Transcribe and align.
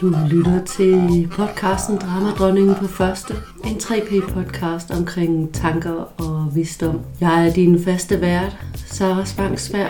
Du 0.00 0.14
lytter 0.30 0.64
til 0.64 1.28
podcasten 1.32 1.96
Dramadronningen 1.96 2.74
på 2.74 2.86
første. 2.86 3.34
En 3.64 3.76
3P-podcast 3.76 4.98
omkring 4.98 5.54
tanker 5.54 6.20
og 6.20 6.48
visdom. 6.54 7.00
Jeg 7.20 7.46
er 7.46 7.52
din 7.52 7.82
faste 7.82 8.20
vært, 8.20 8.56
Sara 8.86 9.24
Spangsvær. 9.24 9.88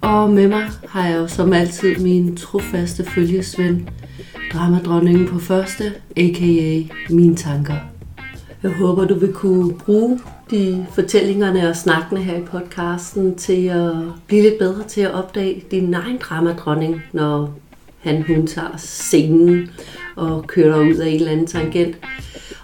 Og 0.00 0.30
med 0.30 0.48
mig 0.48 0.64
har 0.88 1.06
jeg 1.06 1.16
jo 1.18 1.26
som 1.26 1.52
altid 1.52 1.98
min 1.98 2.36
trofaste 2.36 3.04
følgesvend, 3.04 3.80
Dramadronningen 4.52 5.28
på 5.28 5.38
første, 5.38 5.84
a.k.a. 6.16 6.82
mine 7.14 7.36
tanker. 7.36 7.76
Jeg 8.62 8.70
håber, 8.70 9.04
du 9.04 9.14
vil 9.14 9.32
kunne 9.32 9.74
bruge 9.74 10.20
de 10.50 10.86
fortællingerne 10.94 11.68
og 11.68 11.76
snakkene 11.76 12.22
her 12.22 12.36
i 12.36 12.42
podcasten 12.42 13.34
til 13.34 13.66
at 13.66 13.92
blive 14.26 14.42
lidt 14.42 14.58
bedre 14.58 14.82
til 14.88 15.00
at 15.00 15.14
opdage 15.14 15.64
din 15.70 15.94
egen 15.94 16.16
dramadronning, 16.16 17.02
når 17.12 17.54
han 18.00 18.22
hun 18.22 18.46
tager 18.46 18.76
scenen 18.76 19.70
og 20.16 20.46
kører 20.46 20.80
ud 20.80 20.94
af 20.94 21.08
en 21.08 21.14
eller 21.14 21.32
anden 21.32 21.46
tangent. 21.46 21.96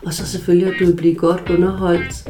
Og 0.04 0.12
så 0.12 0.26
selvfølgelig, 0.26 0.74
at 0.74 0.80
du 0.80 0.86
vil 0.86 0.96
blive 0.96 1.14
godt 1.14 1.50
underholdt. 1.50 2.28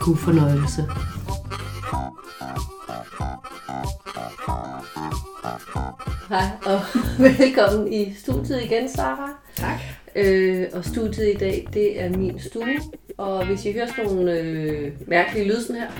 God 0.00 0.16
fornøjelse. 0.16 0.84
Hej 6.28 6.48
og 6.66 6.80
velkommen 7.38 7.92
i 7.92 8.14
studiet 8.14 8.62
igen, 8.62 8.88
Sara. 8.88 9.30
Tak. 9.56 9.80
Øh, 10.16 10.66
og 10.72 10.84
studiet 10.84 11.34
i 11.34 11.36
dag, 11.36 11.68
det 11.72 12.00
er 12.00 12.10
min 12.10 12.40
stue. 12.40 12.78
Og 13.16 13.46
hvis 13.46 13.64
I 13.64 13.72
hører 13.72 13.86
sådan 13.86 14.04
nogle 14.04 14.38
øh, 14.38 14.92
mærkelige 15.06 15.48
lyde 15.48 15.62
sådan 15.62 15.76
her, 15.76 15.90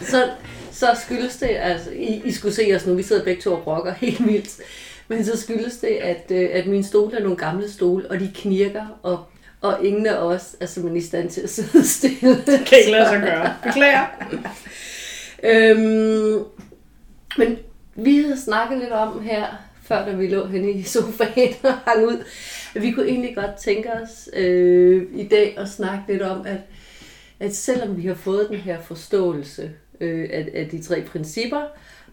så, 0.00 0.30
så 0.74 0.86
skyldes 1.04 1.36
det, 1.36 1.48
altså 1.60 1.90
I, 1.90 2.22
I 2.24 2.32
skulle 2.32 2.54
se 2.54 2.72
os 2.76 2.86
nu, 2.86 2.94
vi 2.94 3.02
sidder 3.02 3.24
begge 3.24 3.42
to 3.42 3.52
og 3.52 3.66
rocker 3.66 3.92
helt 3.92 4.26
vildt. 4.26 4.50
Men 5.08 5.24
så 5.24 5.40
skyldes 5.40 5.76
det, 5.76 5.86
at, 5.88 6.30
øh, 6.30 6.50
at 6.52 6.66
mine 6.66 6.84
stole 6.84 7.16
er 7.16 7.22
nogle 7.22 7.36
gamle 7.36 7.70
stole, 7.70 8.10
og 8.10 8.20
de 8.20 8.30
knirker, 8.34 8.98
og, 9.02 9.24
og 9.60 9.84
ingen 9.84 10.06
af 10.06 10.14
os 10.14 10.56
er 10.60 10.66
simpelthen 10.66 11.02
i 11.02 11.06
stand 11.06 11.30
til 11.30 11.40
at 11.40 11.50
sidde 11.50 11.88
stille. 11.88 12.36
Det 12.46 12.66
kan 12.66 12.78
ikke 12.78 12.90
lade 12.90 13.08
sig 13.08 13.20
gøre. 13.20 13.54
Beklager. 13.62 14.06
Øhm, 15.42 16.44
men 17.38 17.58
vi 17.94 18.22
havde 18.22 18.40
snakket 18.40 18.78
lidt 18.78 18.92
om 18.92 19.22
her, 19.22 19.46
før 19.82 20.04
da 20.04 20.12
vi 20.12 20.26
lå 20.26 20.46
henne 20.46 20.70
i 20.70 20.82
sofaen 20.82 21.54
og 21.62 21.72
hang 21.86 22.06
ud, 22.06 22.24
at 22.74 22.82
vi 22.82 22.90
kunne 22.90 23.06
egentlig 23.08 23.34
godt 23.36 23.56
tænke 23.64 23.92
os 23.92 24.28
øh, 24.32 25.02
i 25.14 25.28
dag 25.28 25.58
at 25.58 25.68
snakke 25.68 26.04
lidt 26.08 26.22
om, 26.22 26.46
at, 26.46 26.60
at 27.40 27.56
selvom 27.56 27.96
vi 27.96 28.06
har 28.06 28.14
fået 28.14 28.48
den 28.50 28.58
her 28.58 28.80
forståelse 28.80 29.70
øh, 30.00 30.28
af, 30.32 30.48
af 30.54 30.68
de 30.68 30.82
tre 30.82 31.02
principper, 31.02 31.60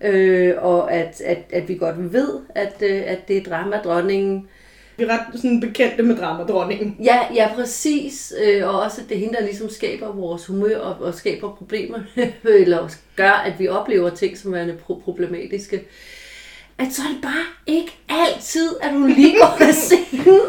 øh, 0.02 0.54
og 0.58 0.94
at, 0.94 1.22
at, 1.22 1.44
at 1.50 1.70
vi 1.70 1.76
godt 1.76 2.14
ved, 2.14 2.40
at, 2.56 2.74
øh, 2.82 3.02
at 3.06 3.28
det 3.28 3.38
er 3.38 3.44
dramadronningen, 3.44 4.48
Vi 4.98 5.04
er 5.04 5.08
ret 5.08 5.42
sådan 5.42 5.60
bekendte 5.60 6.04
med 6.04 6.18
dramadronningen. 6.18 6.96
Ja, 7.04 7.20
ja, 7.36 7.50
præcis. 7.56 8.34
Øh, 8.44 8.68
og 8.68 8.82
også, 8.82 9.02
at 9.02 9.10
det 9.10 9.18
hende, 9.20 9.34
der 9.34 9.42
ligesom 9.42 9.70
skaber 9.70 10.12
vores 10.12 10.46
humør 10.46 10.78
og, 10.78 11.06
og 11.06 11.14
skaber 11.14 11.56
problemer, 11.56 12.00
eller 12.44 12.90
gør, 13.16 13.32
at 13.32 13.54
vi 13.60 13.68
oplever 13.68 14.10
ting, 14.10 14.38
som 14.38 14.54
er 14.54 14.66
pro- 14.68 15.04
problematiske. 15.04 15.84
At 16.78 16.88
så 16.94 17.02
er 17.02 17.14
det 17.14 17.22
bare 17.22 17.46
ikke 17.68 17.92
altid, 18.10 18.70
at 18.82 18.92
hun 18.92 19.10
lige 19.12 19.36
går 19.38 19.58
af 19.68 19.74
scenen. 19.74 20.40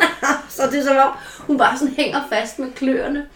så 0.48 0.62
det 0.72 0.78
er 0.78 0.84
som 0.84 0.96
om, 0.96 1.12
hun 1.38 1.58
bare 1.58 1.78
sådan 1.78 1.94
hænger 1.94 2.20
fast 2.32 2.58
med 2.58 2.68
kløerne. 2.74 3.26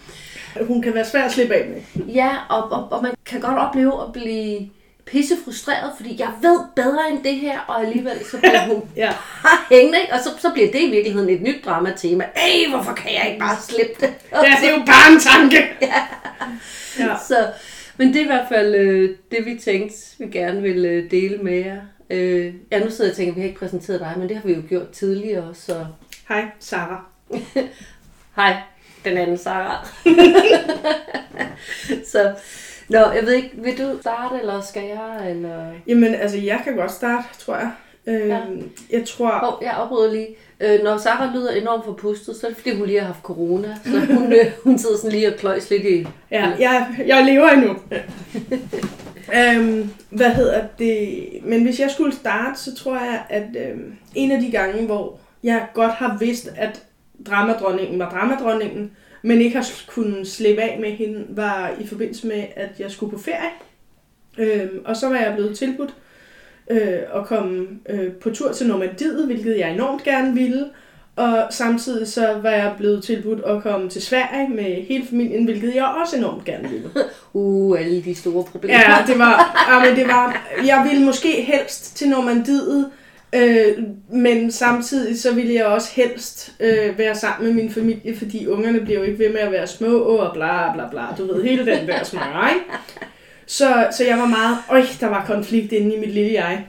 Hun 0.65 0.83
kan 0.83 0.94
være 0.94 1.05
svær 1.05 1.22
at 1.22 1.33
slippe 1.33 1.55
af 1.55 1.69
med. 1.69 2.05
Ja, 2.15 2.31
og, 2.49 2.72
og, 2.72 2.89
og 2.93 3.03
man 3.03 3.12
kan 3.27 3.41
godt 3.41 3.59
opleve 3.59 4.03
at 4.03 4.12
blive 4.12 4.71
pisse 5.06 5.34
frustreret, 5.44 5.93
fordi 5.97 6.17
jeg 6.21 6.28
ved 6.43 6.61
bedre 6.77 7.11
end 7.11 7.25
det 7.25 7.34
her, 7.34 7.61
og 7.61 7.81
alligevel 7.87 8.25
så 8.31 8.39
bliver 8.39 8.67
hun 8.67 8.83
Ja. 8.97 9.12
hængende, 9.75 9.99
og 10.12 10.19
så, 10.25 10.31
så 10.39 10.50
bliver 10.53 10.72
det 10.72 10.81
i 10.81 10.91
virkeligheden 10.91 11.28
et 11.31 11.43
nyt 11.43 11.65
dramatema. 11.65 12.25
Ej, 12.37 12.71
hvorfor 12.75 12.93
kan 12.93 13.12
jeg 13.15 13.27
ikke 13.27 13.39
bare 13.39 13.56
slippe 13.69 13.94
det? 14.00 14.15
Ja, 14.33 14.56
det 14.61 14.69
er 14.69 14.78
jo 14.78 14.84
bare 14.87 15.12
en 15.12 15.21
tanke. 15.21 15.67
Ja. 16.99 17.17
Så, 17.28 17.47
men 17.97 18.09
det 18.09 18.17
er 18.17 18.21
i 18.25 18.27
hvert 18.27 18.49
fald 18.49 18.75
øh, 18.75 19.11
det, 19.31 19.47
vi 19.47 19.59
tænkte, 19.65 19.97
vi 20.19 20.27
gerne 20.33 20.62
ville 20.62 20.88
øh, 20.88 21.11
dele 21.11 21.37
med 21.38 21.59
jer. 21.59 21.77
Øh, 22.11 22.55
ja, 22.73 22.78
nu 22.78 22.91
sidder 22.91 23.05
jeg 23.05 23.11
og 23.11 23.17
tænker, 23.17 23.33
at 23.33 23.37
vi 23.37 23.41
har 23.41 23.49
ikke 23.49 23.59
præsenteret 23.59 24.00
dig, 24.00 24.15
men 24.17 24.28
det 24.28 24.37
har 24.37 24.47
vi 24.47 24.55
jo 24.55 24.62
gjort 24.69 24.91
tidligere, 24.91 25.55
så 25.55 25.87
Hej, 26.28 26.44
Sara. 26.61 27.05
hej, 28.37 28.56
den 29.11 29.19
anden 29.19 29.39
Sara. 29.39 29.89
så, 32.12 32.33
nå, 32.89 32.99
jeg 32.99 33.22
ved 33.27 33.33
ikke, 33.33 33.50
vil 33.55 33.78
du 33.78 33.99
starte, 34.00 34.34
eller 34.41 34.61
skal 34.61 34.83
jeg, 34.83 35.31
eller... 35.31 35.67
Jamen, 35.87 36.15
altså, 36.15 36.39
jeg 36.39 36.61
kan 36.65 36.77
godt 36.77 36.93
starte, 36.93 37.28
tror 37.39 37.55
jeg. 37.56 37.71
Øhm, 38.06 38.28
Ja. 38.28 38.41
Jeg 38.91 39.05
tror... 39.06 39.31
Hov, 39.31 39.59
jeg 39.62 39.72
afbryder 39.72 40.12
lige. 40.12 40.28
Øh, 40.61 40.83
når 40.84 40.99
Sara 40.99 41.31
lyder 41.34 41.50
enormt 41.50 41.84
forpustet, 41.84 42.37
så 42.37 42.47
er 42.47 42.50
det 42.50 42.59
fordi, 42.59 42.77
hun 42.77 42.87
lige 42.87 42.99
har 43.00 43.06
haft 43.06 43.22
corona. 43.22 43.77
Så 43.84 44.15
hun, 44.15 44.33
øh, 44.41 44.47
hun 44.65 44.78
sidder 44.78 44.97
sådan 44.97 45.12
lige 45.12 45.28
og 45.28 45.34
kløjs 45.38 45.71
lidt 45.71 45.84
i... 45.84 46.06
Ja, 46.31 46.53
jeg, 46.59 46.87
jeg 47.06 47.25
lever 47.25 47.49
endnu. 47.49 47.71
øhm, 49.38 49.91
hvad 50.11 50.31
hedder 50.31 50.62
det? 50.78 51.19
Men 51.43 51.65
hvis 51.65 51.81
jeg 51.81 51.91
skulle 51.91 52.15
starte, 52.15 52.61
så 52.61 52.75
tror 52.75 52.94
jeg, 52.94 53.23
at 53.28 53.71
øhm, 53.71 53.94
en 54.15 54.33
af 54.33 54.41
de 54.41 54.50
gange, 54.50 54.87
hvor 54.87 55.19
jeg 55.43 55.67
godt 55.75 55.93
har 55.93 56.17
vidst, 56.21 56.49
at 56.56 56.83
dramadronningen 57.27 57.99
var 57.99 58.10
dramadronningen, 58.10 58.91
men 59.22 59.41
ikke 59.41 59.56
har 59.56 59.66
kunnet 59.87 60.28
slippe 60.28 60.62
af 60.62 60.78
med 60.81 60.91
hende, 60.91 61.25
var 61.28 61.71
i 61.81 61.87
forbindelse 61.87 62.27
med, 62.27 62.44
at 62.56 62.71
jeg 62.78 62.91
skulle 62.91 63.12
på 63.12 63.19
ferie. 63.19 63.50
Øhm, 64.38 64.81
og 64.84 64.97
så 64.97 65.09
var 65.09 65.16
jeg 65.16 65.34
blevet 65.34 65.59
tilbudt 65.59 65.94
øh, 66.71 66.99
at 67.15 67.26
komme 67.26 67.66
øh, 67.88 68.12
på 68.12 68.31
tur 68.31 68.53
til 68.53 68.66
Normandiet, 68.66 69.26
hvilket 69.26 69.59
jeg 69.59 69.72
enormt 69.72 70.03
gerne 70.05 70.34
ville. 70.34 70.66
Og 71.16 71.47
samtidig 71.50 72.09
så 72.09 72.38
var 72.43 72.50
jeg 72.50 72.75
blevet 72.76 73.05
tilbudt 73.05 73.41
at 73.44 73.62
komme 73.62 73.88
til 73.88 74.03
Sverige 74.03 74.49
med 74.49 74.82
hele 74.82 75.06
familien, 75.06 75.44
hvilket 75.44 75.75
jeg 75.75 75.94
også 76.03 76.16
enormt 76.16 76.44
gerne 76.44 76.69
ville. 76.69 76.91
Uh, 77.32 77.81
alle 77.81 78.03
de 78.03 78.15
store 78.15 78.44
problemer. 78.44 78.75
Ja, 78.75 78.97
det 79.06 79.19
var, 79.19 79.66
ja, 79.71 79.88
men 79.88 79.99
det 79.99 80.09
var, 80.09 80.47
jeg 80.66 80.87
ville 80.91 81.05
måske 81.05 81.43
helst 81.43 81.97
til 81.97 82.09
Normandiet, 82.09 82.91
øh, 83.34 83.78
men 84.12 84.53
samtidig 84.53 85.20
så 85.20 85.34
ville 85.34 85.54
jeg 85.54 85.64
også 85.66 85.88
helst 85.92 86.53
øh, 86.60 86.98
være 86.98 87.14
sammen 87.14 87.47
med 87.47 87.62
min 87.62 87.72
familie, 87.72 88.16
fordi 88.19 88.47
ungerne 88.47 88.81
bliver 88.81 88.98
jo 88.98 89.04
ikke 89.04 89.19
ved 89.19 89.28
med 89.32 89.41
at 89.41 89.53
være 89.53 89.66
små 89.66 89.98
og 89.98 90.34
bla 90.34 90.72
bla 90.72 90.88
bla, 90.91 91.03
du 91.19 91.34
ved, 91.34 91.42
hele 91.42 91.66
den 91.66 91.87
der 91.88 92.04
smør, 92.04 92.50
ikke? 92.54 92.66
Så, 93.47 93.87
så 93.97 94.04
jeg 94.04 94.19
var 94.19 94.26
meget, 94.26 94.56
øj, 94.70 94.82
der 95.00 95.06
var 95.09 95.25
konflikt 95.26 95.72
inde 95.72 95.97
i 95.97 96.00
mit 96.00 96.10
lille 96.14 96.32
jeg. 96.32 96.64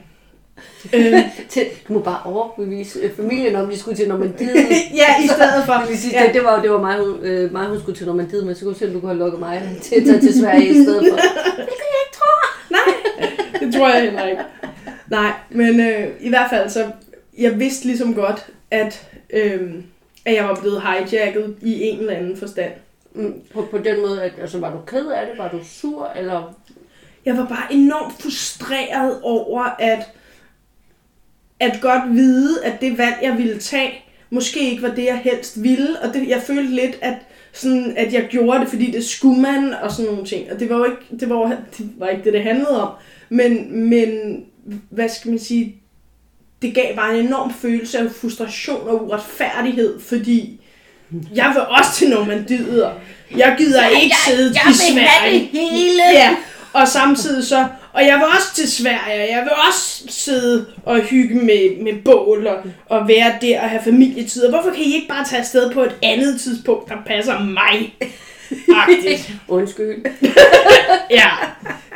Øh, 0.94 1.14
til, 1.50 1.66
du 1.88 1.92
må 1.92 1.98
bare 2.00 2.20
overbevise 2.24 2.98
øh, 2.98 3.10
familien 3.16 3.56
om, 3.56 3.70
de 3.70 3.78
skulle 3.78 3.96
til 3.96 4.08
Normandiet. 4.08 4.54
ja, 5.02 5.24
i 5.24 5.26
stedet 5.26 5.64
for. 5.66 5.72
Det, 5.72 5.88
vil 5.90 5.98
sige, 5.98 6.20
Ja. 6.20 6.26
det, 6.26 6.34
det, 6.34 6.44
var, 6.44 6.62
det 6.62 6.70
var 6.70 6.80
mig, 6.80 6.96
hun, 6.98 7.18
øh, 7.22 7.52
mig, 7.52 7.66
hun 7.66 7.80
skulle 7.80 7.96
til 7.98 8.06
Normandiet, 8.06 8.46
men 8.46 8.54
så 8.54 8.64
kunne 8.64 8.74
du 8.74 8.78
se, 8.78 8.86
om 8.86 8.92
du 8.92 9.00
kunne 9.00 9.10
have 9.10 9.18
lukket 9.18 9.40
mig 9.40 9.62
til 9.82 9.94
at 9.94 10.04
tage 10.04 10.20
til 10.20 10.40
Sverige 10.40 10.68
i 10.68 10.74
stedet 10.74 11.06
for. 11.10 11.18
Hvilket 11.54 11.88
jeg 11.92 12.00
ikke 12.06 12.16
tror. 12.18 12.40
Nej, 12.70 12.88
det 13.60 13.74
tror 13.74 13.88
jeg 13.88 14.02
heller 14.02 14.26
ikke. 14.26 14.42
Nej, 15.10 15.32
men 15.50 15.80
øh, 15.80 16.08
i 16.20 16.28
hvert 16.28 16.50
fald 16.50 16.70
så, 16.70 16.90
jeg 17.38 17.60
vidste 17.60 17.86
ligesom 17.86 18.14
godt, 18.14 18.46
at, 18.70 19.08
øh, 19.30 19.74
at 20.24 20.34
jeg 20.34 20.44
var 20.44 20.54
blevet 20.60 20.82
hijacket 20.82 21.56
i 21.62 21.82
en 21.82 21.98
eller 21.98 22.14
anden 22.14 22.36
forstand. 22.36 22.72
Mm, 23.14 23.34
på, 23.54 23.68
på 23.70 23.78
den 23.78 24.00
måde, 24.00 24.22
at, 24.22 24.32
altså, 24.40 24.58
var 24.58 24.72
du 24.72 24.78
ked 24.86 25.06
af 25.06 25.26
det? 25.26 25.38
Var 25.38 25.48
du 25.48 25.60
sur? 25.64 26.12
Eller... 26.16 26.54
Jeg 27.24 27.36
var 27.36 27.46
bare 27.46 27.72
enormt 27.72 28.22
frustreret 28.22 29.20
over, 29.22 29.62
at, 29.78 30.08
at 31.60 31.78
godt 31.82 32.12
vide, 32.12 32.64
at 32.64 32.80
det 32.80 32.98
valg, 32.98 33.16
jeg 33.22 33.38
ville 33.38 33.58
tage, 33.58 34.04
måske 34.30 34.70
ikke 34.70 34.82
var 34.82 34.94
det, 34.94 35.04
jeg 35.04 35.18
helst 35.18 35.62
ville. 35.62 36.00
Og 36.02 36.14
det, 36.14 36.28
jeg 36.28 36.42
følte 36.42 36.74
lidt, 36.74 36.98
at, 37.02 37.14
sådan, 37.52 37.94
at 37.96 38.12
jeg 38.12 38.26
gjorde 38.30 38.60
det, 38.60 38.68
fordi 38.68 38.90
det 38.90 39.04
skulle 39.04 39.40
man, 39.40 39.74
og 39.74 39.92
sådan 39.92 40.10
nogle 40.10 40.26
ting. 40.26 40.52
Og 40.52 40.60
det 40.60 40.70
var 40.70 40.76
jo 40.76 40.84
ikke 40.84 41.20
det, 41.20 41.28
var, 41.28 41.46
det, 41.78 41.90
var 41.98 42.08
ikke 42.08 42.24
det, 42.24 42.32
det 42.32 42.42
handlede 42.42 42.82
om. 42.82 42.92
Men, 43.28 43.80
men, 43.88 44.44
hvad 44.90 45.08
skal 45.08 45.30
man 45.30 45.40
sige, 45.40 45.74
det 46.62 46.74
gav 46.74 46.96
bare 46.96 47.18
en 47.18 47.26
enorm 47.26 47.54
følelse 47.54 47.98
af 47.98 48.10
frustration 48.20 48.88
og 48.88 49.06
uretfærdighed, 49.06 50.00
fordi 50.00 50.60
jeg 51.34 51.52
vil 51.54 51.62
også 51.62 51.90
til 51.94 52.10
Normandiet, 52.10 52.84
og 52.84 52.92
jeg 53.36 53.54
gider 53.58 53.88
ikke 53.88 54.16
sidde 54.26 54.50
i 54.50 54.74
Sverige. 54.92 55.38
hele. 55.38 56.02
Ja, 56.12 56.36
og 56.72 56.88
samtidig 56.88 57.46
så, 57.46 57.66
og 57.92 58.06
jeg 58.06 58.14
vil 58.14 58.24
også 58.24 58.54
til 58.54 58.72
Sverige, 58.72 59.22
og 59.22 59.28
jeg 59.30 59.42
vil 59.42 59.52
også 59.68 60.04
sidde 60.08 60.66
og 60.82 61.00
hygge 61.00 61.34
med, 61.34 61.82
med 61.82 62.02
bål 62.04 62.46
og, 62.46 62.56
og 62.86 63.08
være 63.08 63.32
der 63.40 63.60
og 63.60 63.70
have 63.70 63.82
familietid. 63.82 64.44
Og 64.44 64.50
hvorfor 64.50 64.70
kan 64.70 64.84
I 64.84 64.94
ikke 64.94 65.08
bare 65.08 65.24
tage 65.24 65.40
afsted 65.40 65.70
på 65.72 65.82
et 65.82 65.96
andet 66.02 66.40
tidspunkt, 66.40 66.88
der 66.88 66.96
passer 67.06 67.40
mig? 67.40 67.94
Agtigt. 68.76 69.32
Undskyld. 69.48 70.04
Ja, 71.10 71.28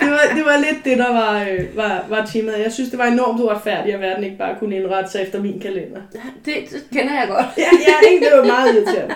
det 0.01 0.11
var, 0.11 0.21
det 0.37 0.45
var 0.45 0.57
lidt 0.59 0.85
det, 0.85 0.99
der 0.99 1.13
var, 1.13 1.41
øh, 1.43 1.77
var, 1.77 2.05
var 2.09 2.27
temaet. 2.33 2.63
Jeg 2.65 2.73
synes, 2.73 2.91
det 2.91 2.99
var 2.99 3.05
enormt 3.07 3.41
uretfærdigt, 3.41 3.95
at 3.95 4.01
verden 4.01 4.25
ikke 4.25 4.39
bare 4.39 4.57
kunne 4.59 4.77
indrette 4.77 5.11
sig 5.11 5.23
efter 5.23 5.41
min 5.43 5.61
kalender. 5.61 6.01
Det, 6.45 6.55
det 6.71 6.85
kender 6.93 7.15
jeg 7.15 7.29
godt. 7.29 7.47
Ja, 7.59 7.63
ja 7.89 8.11
ikke? 8.11 8.27
det 8.27 8.39
var 8.39 8.45
meget 8.45 8.75
irriterende. 8.75 9.15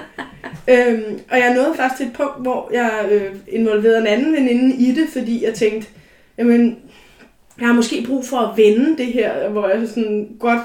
Øhm, 0.69 1.21
og 1.31 1.38
jeg 1.38 1.55
nåede 1.55 1.75
faktisk 1.77 1.97
til 1.97 2.06
et 2.06 2.12
punkt, 2.12 2.43
hvor 2.43 2.71
jeg 2.73 2.91
øh, 3.11 3.35
involverede 3.49 3.99
en 3.99 4.06
anden 4.06 4.33
veninde 4.33 4.77
i 4.77 4.93
det, 4.93 5.06
fordi 5.12 5.44
jeg 5.44 5.55
tænkte, 5.55 5.88
jamen, 6.38 6.79
jeg 7.61 7.67
har 7.67 7.75
måske 7.75 8.05
brug 8.06 8.25
for 8.27 8.37
at 8.37 8.56
vende 8.56 8.97
det 8.99 9.06
her, 9.06 9.49
hvor 9.49 9.69
jeg 9.69 9.88
sådan 9.88 10.29
godt, 10.41 10.61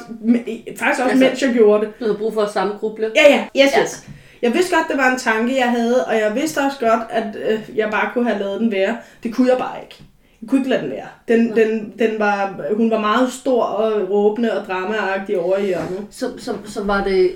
faktisk 0.80 1.02
også 1.02 1.04
Altså- 1.04 1.26
mens 1.26 1.42
jeg 1.42 1.54
gjorde 1.54 1.86
det. 1.86 2.00
Du 2.00 2.04
havde 2.06 2.18
brug 2.18 2.34
for 2.34 2.42
at 2.42 2.52
samgruble. 2.52 3.12
Ja, 3.16 3.34
ja, 3.56 3.66
yes, 3.66 3.74
Ja. 3.78 4.12
Jeg 4.42 4.54
vidste 4.54 4.76
godt, 4.76 4.88
det 4.88 4.98
var 4.98 5.12
en 5.12 5.20
tanke, 5.20 5.58
jeg 5.58 5.70
havde, 5.72 6.06
og 6.06 6.16
jeg 6.16 6.36
vidste 6.36 6.60
også 6.60 6.80
godt, 6.80 7.02
at 7.10 7.36
øh, 7.50 7.70
jeg 7.76 7.90
bare 7.90 8.10
kunne 8.14 8.30
have 8.30 8.40
lavet 8.40 8.60
den 8.60 8.72
være. 8.72 8.98
Det 9.24 9.36
kunne 9.36 9.50
jeg 9.50 9.58
bare 9.58 9.82
ikke. 9.82 10.04
Jeg 10.42 10.50
kunne 10.50 10.62
ikke 10.62 10.70
lade 10.70 10.82
den 10.82 10.92
være. 10.92 11.08
Den, 11.28 11.46
Nå. 11.46 11.56
den, 11.56 11.94
den 12.00 12.20
var, 12.20 12.62
hun 12.76 12.92
var 12.92 13.00
meget 13.00 13.34
stor 13.34 13.64
og 13.64 14.10
råbende 14.10 14.60
og 14.60 14.68
dramaagtig 14.68 15.40
over 15.40 15.58
i 15.58 15.66
hjørnet. 15.66 16.08
Så, 16.12 16.32
så, 16.38 16.56
så 16.66 16.84
var 16.84 17.04
det 17.04 17.32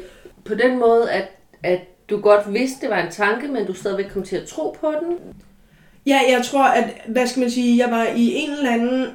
på 0.45 0.55
den 0.55 0.79
måde, 0.79 1.11
at, 1.11 1.27
at 1.63 1.79
du 2.09 2.19
godt 2.19 2.53
vidste, 2.53 2.81
det 2.81 2.89
var 2.89 3.01
en 3.01 3.11
tanke, 3.11 3.47
men 3.47 3.65
du 3.65 3.73
stadigvæk 3.73 4.05
kom 4.13 4.23
til 4.23 4.35
at 4.35 4.47
tro 4.47 4.77
på 4.81 4.93
den. 5.01 5.17
Ja, 6.05 6.19
jeg 6.29 6.41
tror, 6.43 6.63
at, 6.63 6.89
hvad 7.07 7.27
skal 7.27 7.39
man 7.39 7.51
sige, 7.51 7.77
jeg 7.77 7.91
var 7.91 8.03
i 8.15 8.33
en 8.35 8.51
eller 8.51 8.71
anden... 8.71 9.07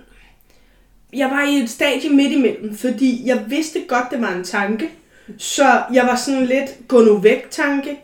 Jeg 1.12 1.30
var 1.30 1.42
i 1.48 1.56
et 1.56 1.70
stadie 1.70 2.10
midt 2.10 2.32
imellem, 2.32 2.76
fordi 2.76 3.22
jeg 3.28 3.44
vidste 3.48 3.80
godt, 3.88 4.04
det 4.10 4.20
var 4.20 4.32
en 4.32 4.44
tanke. 4.44 4.90
Så 5.38 5.82
jeg 5.92 6.06
var 6.06 6.16
sådan 6.16 6.46
lidt 6.46 6.88
gå 6.88 7.00
nu 7.00 7.18
væk 7.18 7.50
tanke. 7.50 7.98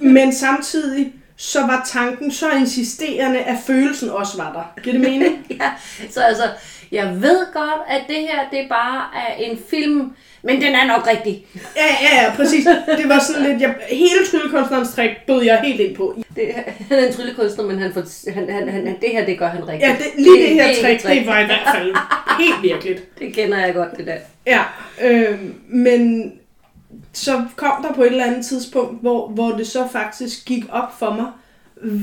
Men 0.00 0.32
samtidig 0.32 1.12
så 1.36 1.60
var 1.60 1.88
tanken 1.92 2.30
så 2.30 2.50
insisterende, 2.50 3.38
at 3.38 3.56
følelsen 3.66 4.10
også 4.10 4.36
var 4.36 4.52
der. 4.52 4.82
Giver 4.82 4.92
det 4.92 5.10
mening? 5.10 5.46
Ja, 5.60 5.70
så 6.10 6.20
altså, 6.20 6.44
jeg 6.92 7.22
ved 7.22 7.52
godt, 7.52 7.80
at 7.88 8.00
det 8.08 8.16
her, 8.16 8.38
det 8.52 8.68
bare 8.68 9.02
er 9.14 9.34
en 9.38 9.58
film, 9.70 10.12
men 10.42 10.60
den 10.60 10.74
er 10.74 10.86
nok 10.86 11.06
rigtig. 11.06 11.46
Ja, 11.76 11.86
ja, 12.02 12.22
ja, 12.22 12.36
præcis. 12.36 12.64
Det 12.98 13.08
var 13.08 13.18
sådan 13.18 13.42
lidt, 13.42 13.62
jeg, 13.62 13.74
hele 13.90 14.26
tryllekunstnerens 14.30 14.94
trick 14.94 15.26
bød 15.26 15.42
jeg 15.42 15.60
helt 15.64 15.80
ind 15.80 15.96
på. 15.96 16.22
Det, 16.36 16.44
han 16.88 16.98
er 16.98 17.06
en 17.06 17.12
tryllekunstner, 17.12 17.64
men 17.64 17.78
han 17.78 17.92
får, 17.92 18.30
han, 18.32 18.50
han, 18.50 18.68
han, 18.68 18.86
det 18.86 19.10
her, 19.12 19.26
det 19.26 19.38
gør 19.38 19.48
han 19.48 19.68
rigtigt. 19.68 19.88
Ja, 19.88 19.96
det, 19.98 20.06
lige 20.16 20.48
det, 20.48 20.54
her 20.54 20.64
er 20.64 20.68
ikke 20.68 20.82
trick, 20.82 21.04
et 21.04 21.10
det 21.10 21.26
var 21.26 21.38
i 21.38 21.44
hvert 21.44 21.68
fald 21.74 21.94
helt 22.38 22.62
virkeligt. 22.62 23.02
Det 23.18 23.34
kender 23.34 23.58
jeg 23.66 23.74
godt, 23.74 23.96
det 23.96 24.06
der. 24.06 24.16
Ja, 24.46 24.62
øh, 25.02 25.38
men 25.68 26.32
så 27.12 27.42
kom 27.56 27.82
der 27.82 27.92
på 27.92 28.02
et 28.02 28.06
eller 28.10 28.24
andet 28.24 28.46
tidspunkt, 28.46 29.00
hvor, 29.00 29.28
hvor 29.28 29.50
det 29.50 29.66
så 29.66 29.88
faktisk 29.92 30.44
gik 30.46 30.64
op 30.72 30.98
for 30.98 31.10
mig, 31.14 31.26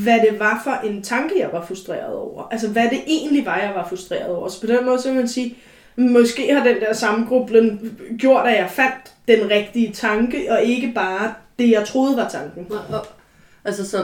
hvad 0.04 0.20
det 0.30 0.40
var 0.40 0.62
for 0.64 0.88
en 0.88 1.04
tanke, 1.04 1.34
jeg 1.40 1.50
var 1.54 1.66
frustreret 1.66 2.14
over. 2.16 2.48
Altså, 2.52 2.68
hvad 2.68 2.84
det 2.84 3.00
egentlig 3.08 3.46
var, 3.46 3.58
jeg 3.58 3.72
var 3.76 3.88
frustreret 3.90 4.28
over. 4.36 4.50
Så 4.50 4.62
på 4.62 4.68
den 4.68 4.86
måde, 4.86 5.00
så 5.02 5.08
kan 5.08 5.16
man 5.18 5.28
sige, 5.28 5.58
måske 5.96 6.54
har 6.54 6.64
den 6.64 6.80
der 6.80 6.94
sammengrublen 6.94 7.98
gjort, 8.20 8.48
at 8.48 8.54
jeg 8.58 8.70
fandt 8.70 9.14
den 9.28 9.50
rigtige 9.52 9.94
tanke, 9.94 10.52
og 10.52 10.64
ikke 10.64 10.92
bare 10.96 11.34
det, 11.60 11.72
jeg 11.72 11.86
troede 11.88 12.18
var 12.18 12.30
tanken. 12.30 12.68
Og, 12.70 12.96
og, 13.00 13.06
altså, 13.66 13.90
så 13.90 13.98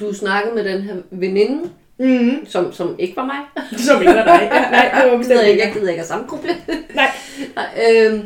du 0.00 0.14
snakkede 0.14 0.54
med 0.54 0.64
den 0.64 0.82
her 0.82 0.94
veninde, 1.10 1.70
Mm, 1.98 2.46
som, 2.46 2.72
som 2.72 2.96
ikke 2.98 3.16
var 3.16 3.24
mig. 3.24 3.68
som 3.78 4.00
ikke 4.00 4.14
var 4.14 4.24
dig. 4.24 4.48
Ja, 4.52 4.70
nej, 4.70 5.02
det 5.02 5.12
var 5.12 5.18
bestemt 5.18 5.42
ikke, 5.42 5.64
jeg 5.64 5.72
gider 5.72 5.88
ikke 5.90 6.00
at 6.00 6.06
sammenkruble. 6.08 6.50
Nej, 6.94 7.10
Nej, 7.56 7.66
øhm, 7.90 8.20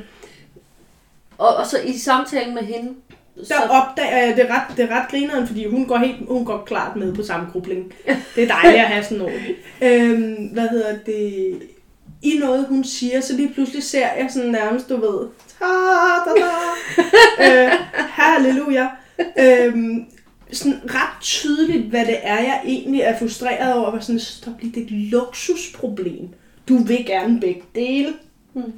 og, 1.40 1.56
og 1.56 1.66
så 1.66 1.78
i 1.84 1.98
samtalen 1.98 2.54
med 2.54 2.62
hende, 2.62 2.94
der 3.36 3.44
så, 3.44 3.54
opdager 3.54 4.16
jeg, 4.16 4.36
det 4.36 4.50
er 4.50 4.54
ret, 4.54 4.76
det 4.76 4.90
er 4.90 5.00
ret 5.00 5.10
grineren, 5.10 5.46
fordi 5.46 5.66
hun 5.66 5.86
går, 5.86 5.96
helt, 5.96 6.16
hun 6.28 6.44
går 6.44 6.62
klart 6.66 6.96
med 6.96 7.14
på 7.14 7.22
sammengrubling. 7.22 7.92
Det 8.36 8.44
er 8.44 8.48
dejligt 8.48 8.82
at 8.82 8.88
have 8.88 9.04
sådan 9.04 9.18
noget. 9.18 9.42
Øhm, 9.82 10.48
hvad 10.52 10.68
hedder 10.68 10.98
det? 11.06 11.62
I 12.22 12.38
noget, 12.38 12.66
hun 12.66 12.84
siger, 12.84 13.20
så 13.20 13.36
lige 13.36 13.54
pludselig 13.54 13.82
ser 13.82 14.08
jeg 14.18 14.30
sådan 14.30 14.50
nærmest, 14.50 14.88
du 14.88 14.96
ved, 14.96 15.28
ta 15.58 15.64
da 16.26 16.40
da, 16.40 16.52
øh, 17.64 17.72
halleluja. 17.94 18.88
Øhm, 19.38 20.06
sådan 20.52 20.80
ret 20.84 21.20
tydeligt, 21.20 21.86
hvad 21.86 22.06
det 22.06 22.18
er, 22.22 22.38
jeg 22.38 22.60
egentlig 22.64 23.00
er 23.00 23.18
frustreret 23.18 23.74
over. 23.74 23.90
Var 23.90 24.00
sådan, 24.00 24.20
stop 24.20 24.54
lige, 24.60 24.72
det 24.74 24.80
er 24.80 24.86
et 24.86 24.92
luksusproblem. 24.92 26.28
Du 26.68 26.76
vil 26.76 27.06
gerne 27.06 27.40
begge 27.40 27.62
dele. 27.74 28.14
Hmm. 28.52 28.72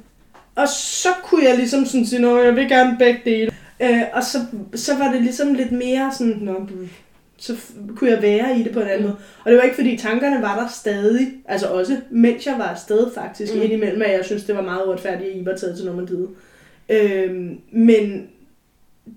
Og 0.55 0.67
så 0.67 1.09
kunne 1.23 1.43
jeg 1.45 1.57
ligesom 1.57 1.85
sådan 1.85 2.05
sige, 2.05 2.39
at 2.39 2.45
jeg 2.45 2.55
vil 2.55 2.69
gerne 2.69 2.95
begge 2.99 3.21
dele. 3.25 3.51
Øh, 3.81 4.01
og 4.13 4.23
så, 4.23 4.37
så 4.75 4.97
var 4.97 5.11
det 5.11 5.21
ligesom 5.21 5.53
lidt 5.53 5.71
mere 5.71 6.11
sådan, 6.17 6.37
Nå, 6.41 6.67
så 7.37 7.55
kunne 7.95 8.09
jeg 8.09 8.21
være 8.21 8.59
i 8.59 8.63
det 8.63 8.71
på 8.71 8.79
en 8.79 8.87
anden 8.87 8.99
Mm. 9.01 9.05
måde. 9.07 9.17
Og 9.45 9.51
det 9.51 9.57
var 9.57 9.63
ikke 9.63 9.75
fordi 9.75 9.97
tankerne 9.97 10.41
var 10.41 10.59
der 10.61 10.67
stadig, 10.67 11.27
altså 11.45 11.67
også 11.67 11.97
mens 12.09 12.45
jeg 12.45 12.55
var 12.57 12.63
afsted 12.67 13.13
faktisk, 13.15 13.55
Mm. 13.55 13.61
indimellem, 13.61 14.01
at 14.01 14.11
jeg 14.11 14.25
synes, 14.25 14.43
det 14.43 14.55
var 14.55 14.61
meget 14.61 14.85
uretfærdigt, 14.87 15.29
at 15.29 15.35
I 15.41 15.45
var 15.45 15.55
taget 15.55 15.77
til 15.77 15.85
Normandiet. 15.85 16.29
Øhm, 16.89 17.57
men 17.71 18.27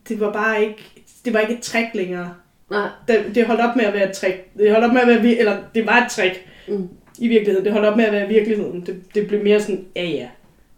det 0.08 0.20
var 0.20 0.32
bare 0.32 0.62
ikke, 0.62 0.84
det 1.24 1.32
var 1.34 1.40
ikke 1.40 1.54
et 1.54 1.60
trick 1.62 1.86
længere. 1.94 2.34
nej, 2.70 2.88
Det, 3.08 3.24
det 3.34 3.46
holdt 3.46 3.60
op 3.60 3.76
med 3.76 3.84
at 3.84 3.94
være 3.94 4.08
et 4.10 4.16
trick. 4.16 4.58
Det 4.58 4.70
holdt 4.70 4.84
op 4.86 4.92
med 4.92 5.00
at 5.00 5.08
være, 5.08 5.36
eller 5.36 5.56
det 5.74 5.86
var 5.86 6.04
et 6.04 6.10
trick 6.10 6.46
mm, 6.68 6.88
i 7.18 7.28
virkeligheden. 7.28 7.64
Det 7.64 7.72
holdt 7.72 7.86
op 7.86 7.96
med 7.96 8.04
at 8.04 8.12
være 8.12 8.28
virkeligheden. 8.28 8.80
Det, 8.86 9.02
det 9.14 9.26
blev 9.28 9.44
mere 9.44 9.60
sådan, 9.60 9.84
ja 9.96 10.04
ja, 10.04 10.26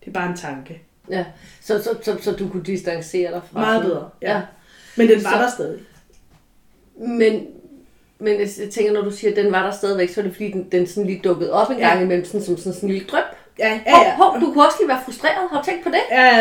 det 0.09 0.17
er 0.17 0.21
bare 0.21 0.31
en 0.31 0.37
tanke. 0.37 0.83
ja. 1.11 1.25
Så, 1.63 1.83
så, 1.83 1.91
så, 2.03 2.17
så 2.23 2.33
du 2.33 2.49
kunne 2.49 2.63
distancere 2.63 3.33
dig 3.33 3.41
fra 3.53 3.61
Meget 3.61 3.83
bedre, 3.83 4.09
ja. 4.23 4.41
Men 4.97 5.09
den 5.09 5.25
var 5.25 5.31
Så- 5.31 5.39
der 5.39 5.51
stadig. 5.51 5.79
Men, 6.99 7.47
men 8.19 8.41
jeg 8.41 8.49
tænker, 8.73 8.93
når 8.93 9.03
du 9.03 9.11
siger, 9.11 9.31
at 9.31 9.37
den 9.37 9.53
var 9.53 9.63
der 9.63 9.71
stadigvæk, 9.73 10.09
så 10.15 10.21
er 10.21 10.25
det 10.25 10.33
fordi, 10.33 10.51
den, 10.51 10.65
den 10.73 10.87
sådan 10.87 11.05
lige 11.07 11.21
dukkede 11.25 11.53
op 11.53 11.71
en 11.71 11.79
Ja. 11.79 11.89
gang 11.89 12.03
imellem, 12.03 12.25
sådan, 12.25 12.43
som 12.43 12.57
sådan, 12.57 12.73
sådan 12.73 12.89
en 12.89 12.93
lille 12.93 13.09
drøb. 13.09 13.25
Ja, 13.59 13.81
ja, 13.87 13.93
Hov, 13.97 14.05
ja. 14.05 14.15
hov, 14.17 14.41
du 14.41 14.53
kunne 14.53 14.67
også 14.67 14.77
lige 14.81 14.89
være 14.89 15.01
frustreret. 15.05 15.49
Har 15.53 15.59
du 15.63 15.65
tænkt 15.65 15.85
på 15.85 15.89
det? 15.91 16.01
Ja, 16.11 16.25
ja, 16.25 16.37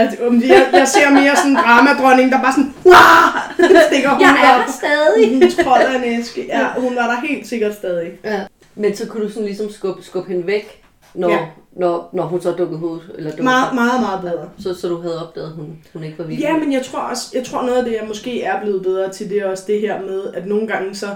jeg, 0.48 0.70
jeg 0.74 0.88
ser 0.88 1.10
mere 1.10 1.36
sådan 1.36 1.52
en 1.52 1.56
dramadronning, 1.58 2.32
der 2.32 2.42
bare 2.42 2.54
sådan, 2.54 2.74
Wah! 2.86 3.84
stikker 3.88 4.10
hun 4.10 4.22
Jeg 4.22 4.36
er 4.44 4.64
op. 4.64 4.70
stadig. 4.80 5.34
Hun 5.34 5.52
trold 5.66 5.82
af 5.82 5.96
en 5.98 6.04
æske. 6.20 6.46
Ja, 6.48 6.68
hun 6.78 6.96
var 6.96 7.08
der 7.08 7.28
helt 7.28 7.48
sikkert 7.48 7.76
stadig. 7.76 8.12
Ja. 8.24 8.42
Men 8.76 8.96
så 8.96 9.08
kunne 9.08 9.24
du 9.24 9.30
sådan 9.30 9.46
ligesom 9.46 9.72
skubbe, 9.72 10.04
skubbe 10.04 10.32
hende 10.32 10.48
væk, 10.48 10.84
når, 11.14 11.30
Ja. 11.30 11.40
når, 11.76 12.10
når 12.14 12.24
hun 12.24 12.42
så 12.42 12.52
dukkede 12.52 12.80
hovedet? 12.80 13.12
Eller 13.18 13.30
dukkede 13.30 13.44
Meget, 13.44 13.76
meget, 13.76 14.02
meget 14.02 14.22
bedre. 14.22 14.50
Så, 14.60 14.82
så 14.82 14.88
du 14.88 15.02
havde 15.02 15.28
opdaget, 15.28 15.48
at 15.48 15.54
hun, 15.54 15.78
hun 15.94 16.04
ikke 16.04 16.18
var 16.20 16.24
virkelig? 16.26 16.44
Ja, 16.48 16.58
men 16.58 16.74
jeg 16.74 16.84
tror 16.84 17.00
også, 17.00 17.28
jeg 17.34 17.46
tror 17.46 17.62
noget 17.62 17.78
af 17.78 17.84
det, 17.86 17.92
jeg 17.94 18.04
måske 18.08 18.44
er 18.44 18.62
blevet 18.62 18.84
bedre 18.84 19.10
til, 19.12 19.30
det 19.30 19.38
er 19.38 19.46
også 19.52 19.64
det 19.68 19.80
her 19.82 20.02
med, 20.02 20.34
at 20.34 20.48
nogle 20.48 20.68
gange 20.68 20.96
så, 20.96 21.08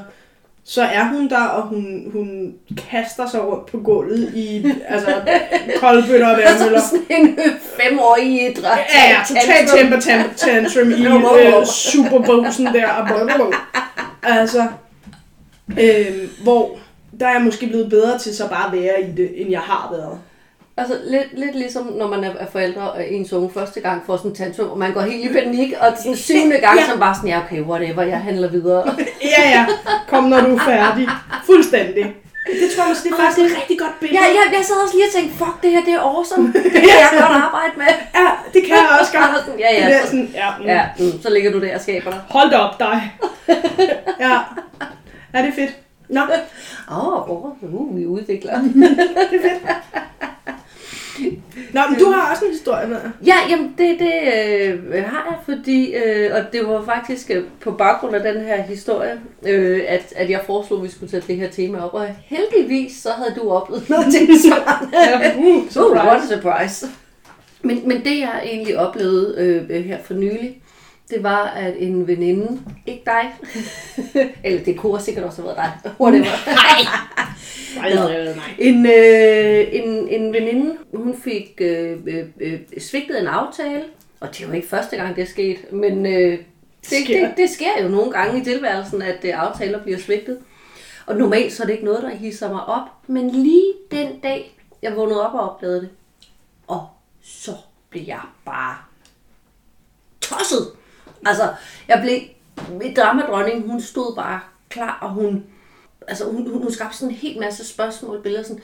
så 0.64 0.82
er 0.82 1.04
hun 1.08 1.30
der, 1.30 1.46
og 1.46 1.68
hun, 1.68 2.04
hun 2.14 2.54
kaster 2.92 3.28
sig 3.28 3.44
rundt 3.48 3.66
på 3.66 3.78
gulvet 3.78 4.32
i 4.36 4.66
altså, 4.88 5.16
koldbøtter 5.82 6.28
og 6.32 6.38
værmøller. 6.38 6.78
Altså 6.78 6.90
sådan 6.90 7.06
en 7.28 7.38
femårig 7.80 8.50
idræt. 8.50 8.80
Ja, 8.96 9.10
ja, 9.10 9.18
totalt 9.28 9.70
temper 9.78 10.00
tantrum 10.38 10.90
i 10.92 11.06
øh, 11.60 11.66
superbosen 11.66 12.66
der. 12.66 12.88
Og 12.88 13.08
blablabla. 13.08 13.58
altså, 14.24 14.68
øh, 15.80 16.30
hvor 16.44 16.78
der 17.20 17.28
er 17.28 17.32
jeg 17.32 17.42
måske 17.42 17.68
blevet 17.68 17.90
bedre 17.90 18.18
til 18.18 18.36
så 18.36 18.48
bare 18.48 18.66
at 18.68 18.72
være 18.82 19.02
i 19.02 19.12
det, 19.18 19.42
end 19.42 19.50
jeg 19.52 19.60
har 19.60 19.90
været. 19.92 20.20
Altså 20.78 20.96
lidt, 21.08 21.40
lidt 21.40 21.56
ligesom, 21.56 21.84
når 21.98 22.08
man 22.08 22.24
er 22.24 22.46
forældre 22.52 22.92
og 22.92 23.12
ens 23.12 23.34
unge 23.34 23.50
første 23.54 23.80
gang 23.80 24.02
får 24.06 24.18
sådan 24.18 24.32
en 24.32 24.36
tantrum, 24.36 24.70
og 24.70 24.78
man 24.78 24.94
går 24.94 25.02
helt 25.02 25.32
i 25.32 25.34
panik, 25.34 25.74
og 25.82 25.88
den 26.04 26.16
syvende 26.28 26.58
gang, 26.58 26.80
Ja. 26.80 26.86
så 26.86 27.00
bare 27.00 27.16
sådan, 27.16 27.30
ja 27.30 27.40
okay, 27.46 27.62
whatever, 27.62 28.02
jeg 28.04 28.20
handler 28.22 28.50
videre. 28.50 28.84
Ja, 29.38 29.50
ja, 29.50 29.66
kom 30.08 30.24
når 30.24 30.42
du 30.42 30.56
er 30.56 30.60
færdig. 30.66 31.08
Fuldstændig. 31.46 32.16
Det 32.62 32.68
tror 32.76 32.84
jeg 32.84 32.90
måske, 32.92 33.10
det 33.10 33.14
er 33.20 33.24
faktisk 33.24 33.52
et 33.52 33.58
rigtig 33.62 33.80
godt 33.80 34.00
billede. 34.00 34.20
Ja, 34.22 34.26
jeg, 34.28 34.44
jeg 34.58 34.66
sad 34.66 34.76
også 34.84 34.96
lige 34.96 35.08
og 35.10 35.14
tænkte, 35.18 35.38
fuck, 35.38 35.56
det 35.64 35.70
her, 35.72 35.82
det 35.88 35.94
er 35.94 36.00
awesome. 36.00 36.48
Det 36.76 36.82
kan 36.88 37.00
jeg 37.06 37.10
godt 37.12 37.36
arbejde 37.48 37.74
med. 37.78 37.86
ja 38.20 38.28
det 38.54 38.62
kan 38.68 38.76
jeg 38.76 38.88
også 39.02 39.12
godt. 39.18 39.46
Sådan, 39.46 39.60
ja, 39.60 39.70
ja, 39.80 39.86
Det 39.88 39.96
er 39.96 40.02
så- 40.02 40.08
sådan, 40.08 40.30
ja, 40.42 40.48
mm. 40.60 40.66
Ja, 40.66 40.82
mm, 41.00 41.22
så 41.24 41.30
ligger 41.30 41.52
du 41.52 41.62
der 41.62 41.76
og 41.76 41.82
skaber 41.82 42.12
dig. 42.12 42.22
Hold 42.30 42.50
da 42.52 42.58
op, 42.58 42.80
dig. 42.80 42.98
ja. 44.20 44.34
Ja, 45.34 45.38
det 45.44 45.48
er 45.54 45.56
fedt. 45.62 45.74
Nå, 46.12 46.22
Åh, 46.92 47.30
oh, 47.30 47.30
oh, 47.30 47.74
uh, 47.74 47.98
vi 47.98 48.06
udvikler. 48.06 48.62
Nå 51.74 51.82
men 51.90 52.00
du 52.00 52.06
har 52.06 52.32
også 52.32 52.46
en 52.46 52.52
historie 52.52 52.88
med. 52.88 52.98
Ja, 53.26 53.36
jamen 53.50 53.76
det, 53.78 54.00
det 54.00 54.14
øh, 54.94 55.04
har 55.04 55.26
jeg, 55.30 55.38
fordi, 55.46 55.96
øh, 55.96 56.36
og 56.36 56.42
det 56.54 56.68
var 56.68 56.86
faktisk 56.86 57.32
øh, 57.32 57.44
på 57.62 57.72
baggrund 57.72 58.16
af 58.16 58.34
den 58.34 58.44
her 58.44 58.62
historie, 58.62 59.20
øh, 59.46 59.82
at, 59.88 60.14
at 60.16 60.30
jeg 60.30 60.42
foreslog, 60.46 60.80
at 60.80 60.84
vi 60.84 60.90
skulle 60.92 61.12
tage 61.12 61.24
det 61.28 61.36
her 61.36 61.50
tema 61.50 61.80
op, 61.80 61.94
og 61.94 62.08
heldigvis 62.26 62.98
så 62.98 63.10
havde 63.10 63.34
du 63.36 63.52
oplevet 63.52 63.90
noget 63.90 64.06
tilsvarende. 64.14 64.98
Ja, 65.10 65.38
uh, 65.38 65.46
Uh, 65.46 65.94
what 65.94 66.22
a 66.22 66.28
surprise. 66.28 66.88
Men, 67.62 67.88
men 67.88 68.04
det 68.04 68.20
jeg 68.20 68.42
egentlig 68.44 68.78
oplevede 68.78 69.36
øh, 69.70 69.86
her 69.86 69.98
for 70.04 70.14
nylig, 70.14 70.62
det 71.12 71.24
var, 71.24 71.44
at 71.48 71.74
en 71.78 72.08
veninde, 72.08 72.62
ikke 72.86 73.04
dig, 73.06 73.34
eller 74.44 74.64
det 74.64 74.78
kunne 74.78 75.02
sikkert 75.02 75.26
også 75.26 75.42
have 75.42 75.56
været 75.56 75.72
dig, 75.84 75.92
whatever. 76.02 76.26
Nej, 76.46 77.94
nej. 78.36 78.56
En, 78.60 78.86
øh, 78.86 79.68
en, 79.72 80.08
en 80.08 80.34
veninde, 80.34 80.78
hun 80.94 81.22
fik 81.24 81.54
øh, 81.58 81.98
øh, 82.08 82.26
øh, 82.40 82.60
svigtet 82.78 83.22
en 83.22 83.28
aftale, 83.28 83.84
og 84.20 84.38
det 84.38 84.48
var 84.48 84.54
ikke 84.54 84.68
første 84.68 84.96
gang, 84.96 85.16
det 85.16 85.22
er 85.22 85.26
sket, 85.28 85.72
men 85.72 86.06
øh, 86.06 86.40
det, 86.90 87.04
Sker. 87.06 87.28
det, 87.28 87.38
det 87.38 87.50
sker 87.50 87.84
jo 87.84 87.88
nogle 87.88 88.12
gange 88.12 88.42
i 88.42 88.44
tilværelsen, 88.44 89.02
at 89.02 89.26
øh, 89.26 89.32
aftaler 89.34 89.84
bliver 89.84 90.00
svigtet. 90.00 90.38
Og 91.06 91.18
normalt 91.18 91.54
så 91.54 91.64
er 91.64 91.68
det 91.68 91.74
ikke 91.74 91.86
noget, 91.86 92.04
der 92.04 92.10
hisser 92.10 92.50
mig 92.50 92.66
op, 92.66 92.88
men 93.08 93.30
lige 93.30 93.74
den 93.92 94.20
dag, 94.20 94.58
jeg 94.82 94.96
vågnede 94.96 95.28
op 95.28 95.34
og 95.34 95.50
opdagede 95.50 95.82
det, 95.82 95.90
og 96.68 96.88
så 97.22 97.52
blev 97.90 98.04
jeg 98.08 98.22
bare 98.46 98.78
tosset. 100.22 100.68
Altså, 101.26 101.50
jeg 101.88 102.00
blev... 102.04 102.20
Mit 102.80 102.98
dramadronning, 102.98 103.68
hun 103.72 103.82
stod 103.82 104.16
bare 104.16 104.40
klar, 104.70 104.98
og 105.02 105.10
hun... 105.10 105.44
Altså, 106.08 106.26
hun, 106.26 106.52
hun, 106.52 106.62
hun 106.62 106.72
skabte 106.72 106.98
sådan 106.98 107.10
en 107.10 107.16
hel 107.16 107.40
masse 107.40 107.68
spørgsmål, 107.68 108.22
billeder 108.22 108.44
sådan... 108.44 108.62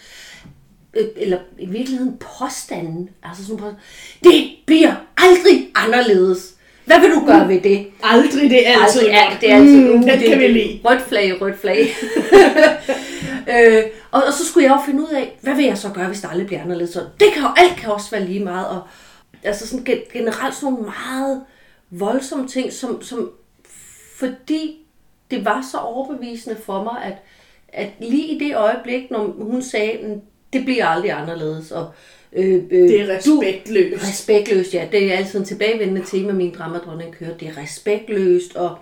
øh, 0.93 1.07
eller 1.15 1.39
i 1.59 1.65
virkeligheden 1.65 2.17
påstanden, 2.39 3.09
altså 3.23 3.45
sådan 3.45 3.57
på, 3.57 3.71
det 4.23 4.49
bliver 4.65 4.93
aldrig 5.17 5.71
anderledes. 5.75 6.53
Hvad 6.85 6.99
vil 6.99 7.11
du 7.11 7.25
gøre 7.25 7.47
ved 7.47 7.61
det? 7.61 7.87
Aldrig, 8.03 8.49
det 8.49 8.67
er 8.67 8.73
altid 8.81 8.99
Aldrig, 8.99 9.13
ja, 9.13 9.37
det 9.41 9.51
er 9.51 9.55
altid, 9.55 9.83
mm, 9.83 9.89
uh, 9.89 10.01
den 10.01 10.19
det, 10.19 10.29
kan 10.29 10.39
vi 10.39 10.47
lide. 10.47 10.79
Rødt 10.85 11.01
flag, 11.01 11.41
rødt 11.41 11.59
flag. 11.59 11.79
øh, 13.53 13.83
og, 14.11 14.23
og, 14.27 14.33
så 14.33 14.45
skulle 14.45 14.63
jeg 14.63 14.75
jo 14.75 14.81
finde 14.85 15.01
ud 15.01 15.13
af, 15.15 15.37
hvad 15.41 15.55
vil 15.55 15.65
jeg 15.65 15.77
så 15.77 15.89
gøre, 15.89 16.07
hvis 16.07 16.21
det 16.21 16.29
aldrig 16.31 16.47
bliver 16.47 16.61
anderledes? 16.61 16.89
Så 16.89 16.99
det 17.19 17.33
kan 17.33 17.41
jo, 17.41 17.49
alt 17.57 17.75
kan 17.77 17.89
også 17.89 18.11
være 18.11 18.25
lige 18.25 18.43
meget. 18.43 18.67
Og, 18.67 18.81
altså 19.43 19.67
sådan 19.67 19.85
gen- 19.85 20.11
generelt 20.13 20.55
sådan 20.55 20.73
nogle 20.73 20.91
meget 21.07 21.41
voldsomme 21.91 22.47
ting, 22.47 22.73
som, 22.73 23.01
som 23.01 23.31
fordi 24.17 24.85
det 25.31 25.45
var 25.45 25.67
så 25.71 25.77
overbevisende 25.77 26.55
for 26.65 26.83
mig, 26.83 27.03
at, 27.03 27.13
at 27.67 27.89
lige 27.99 28.27
i 28.27 28.39
det 28.39 28.55
øjeblik, 28.55 29.11
når 29.11 29.35
hun 29.39 29.61
sagde, 29.61 29.97
"Mm, 30.03 30.21
det 30.53 30.65
bliver 30.65 30.85
aldrig 30.85 31.11
anderledes, 31.11 31.71
og 31.71 31.87
øh, 32.33 32.53
øh, 32.55 32.89
Det 32.89 33.01
er 33.01 33.15
respektløst. 33.17 34.03
Respektløst, 34.07 34.73
ja. 34.73 34.87
Det 34.91 35.13
er 35.13 35.17
altid 35.17 35.39
en 35.39 35.45
tilbagevendende 35.45 36.01
tema, 36.05 36.33
min 36.33 36.55
dramadronning 36.57 37.15
kører. 37.15 37.37
Det 37.37 37.47
er 37.47 37.61
respektløst, 37.61 38.55
og, 38.55 38.77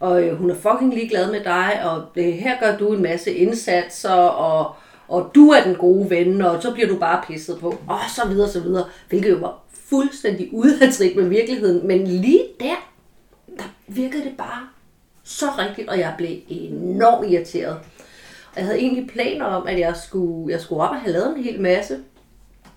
og 0.00 0.22
øh, 0.24 0.36
hun 0.36 0.50
er 0.50 0.54
fucking 0.54 0.94
ligeglad 0.94 1.32
med 1.32 1.44
dig, 1.44 1.80
og 1.84 2.02
øh, 2.16 2.24
her 2.24 2.60
gør 2.60 2.76
du 2.78 2.92
en 2.92 3.02
masse 3.02 3.34
indsatser, 3.34 4.10
og, 4.14 4.74
og 5.08 5.30
du 5.34 5.48
er 5.50 5.62
den 5.62 5.74
gode 5.74 6.10
ven, 6.10 6.42
og 6.42 6.62
så 6.62 6.72
bliver 6.72 6.88
du 6.88 6.96
bare 6.96 7.22
pisset 7.28 7.58
på, 7.60 7.68
og 7.88 7.98
så 8.16 8.28
videre, 8.28 8.48
så 8.48 8.60
videre. 8.60 8.84
Hvilket 9.08 9.30
jo 9.30 9.36
var 9.36 9.58
fuldstændig 9.88 10.48
ude 10.52 10.84
af 10.84 10.92
trit 10.92 11.16
med 11.16 11.28
virkeligheden, 11.28 11.86
men 11.86 12.06
lige 12.06 12.44
der, 12.60 12.90
der 13.58 13.64
virkede 13.86 14.24
det 14.24 14.36
bare 14.38 14.68
så 15.24 15.46
rigtigt, 15.58 15.88
og 15.88 15.98
jeg 15.98 16.14
blev 16.18 16.38
enormt 16.48 17.30
irriteret. 17.30 17.76
Og 18.52 18.56
jeg 18.56 18.64
havde 18.64 18.78
egentlig 18.78 19.08
planer 19.08 19.44
om, 19.44 19.66
at 19.66 19.78
jeg 19.78 19.96
skulle, 20.06 20.52
jeg 20.52 20.60
skulle 20.60 20.82
op 20.82 20.90
og 20.90 21.00
have 21.00 21.12
lavet 21.12 21.36
en 21.36 21.44
hel 21.44 21.60
masse. 21.60 21.94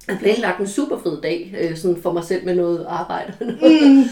Jeg 0.08 0.16
havde 0.16 0.24
planlagt 0.24 0.60
en 0.60 0.68
super 0.68 1.00
fed 1.04 1.22
dag, 1.22 1.56
øh, 1.60 1.78
sådan 1.78 2.02
for 2.02 2.14
mig 2.14 2.24
selv 2.24 2.46
med 2.46 2.56
noget 2.56 2.86
arbejde. 2.90 3.34
og 3.40 3.46
noget. 3.46 3.88
Mm. 3.88 4.04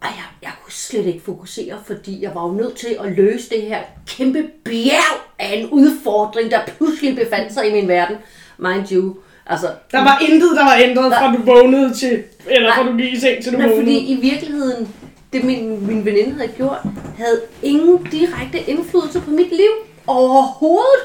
Og 0.00 0.10
jeg, 0.10 0.24
jeg 0.42 0.52
kunne 0.62 0.72
slet 0.72 1.06
ikke 1.06 1.20
fokusere, 1.24 1.78
fordi 1.86 2.22
jeg 2.22 2.34
var 2.34 2.46
jo 2.46 2.52
nødt 2.52 2.76
til 2.76 2.96
at 3.00 3.12
løse 3.12 3.50
det 3.50 3.62
her 3.62 3.82
kæmpe 4.06 4.50
bjerg 4.64 5.20
af 5.38 5.56
en 5.56 5.70
udfordring, 5.70 6.50
der 6.50 6.60
pludselig 6.66 7.16
befandt 7.16 7.52
sig 7.52 7.68
i 7.68 7.72
min 7.72 7.88
verden. 7.88 8.16
Mind 8.58 8.92
you. 8.92 9.14
Altså, 9.46 9.66
Der 9.92 9.98
var 9.98 10.18
intet, 10.28 10.50
der 10.56 10.64
var 10.64 10.76
ændret 10.82 11.12
fra 11.12 11.32
du 11.32 11.42
vågnede 11.42 11.94
til, 11.94 12.22
eller 12.46 12.74
fra 12.74 12.82
du 12.82 12.96
gik 12.96 13.12
i 13.12 13.20
seng 13.20 13.42
til 13.42 13.52
du 13.52 13.58
Men 13.58 13.66
vågnede. 13.66 13.82
fordi 13.84 13.98
i 13.98 14.20
virkeligheden, 14.20 14.88
det 15.32 15.44
min, 15.44 15.86
min 15.86 16.04
veninde 16.04 16.32
havde 16.32 16.52
gjort, 16.56 16.78
havde 17.18 17.40
ingen 17.62 18.04
direkte 18.04 18.58
indflydelse 18.70 19.20
på 19.20 19.30
mit 19.30 19.50
liv 19.50 19.70
overhovedet. 20.06 21.00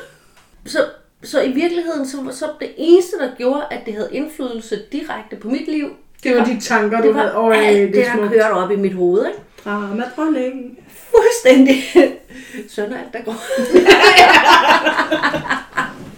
Så, 0.66 0.86
så 1.24 1.42
i 1.42 1.52
virkeligheden, 1.52 2.08
så, 2.08 2.18
så 2.32 2.46
det 2.60 2.70
eneste, 2.78 3.18
der 3.20 3.30
gjorde, 3.38 3.62
at 3.72 3.80
det 3.86 3.94
havde 3.94 4.10
indflydelse 4.12 4.80
direkte 4.92 5.36
på 5.36 5.48
mit 5.48 5.68
liv, 5.68 5.90
det 6.24 6.36
var 6.36 6.46
de 6.46 6.60
tanker, 6.60 6.98
du 7.02 7.08
det 7.08 7.16
var 7.16 7.22
havde. 7.22 7.34
Øj, 7.34 7.56
alt 7.56 7.78
det 7.78 7.94
det, 7.94 8.08
er 8.08 8.16
der 8.16 8.30
kørte 8.30 8.52
op 8.52 8.72
i 8.72 8.76
mit 8.76 8.94
hoved. 8.94 9.26
Ikke? 9.28 9.40
Drama 9.66 10.04
dronning. 10.16 10.78
Fuldstændig. 10.90 11.84
Sådan 12.76 12.94
alt, 12.94 13.14
der 13.14 13.20
går. 13.26 13.36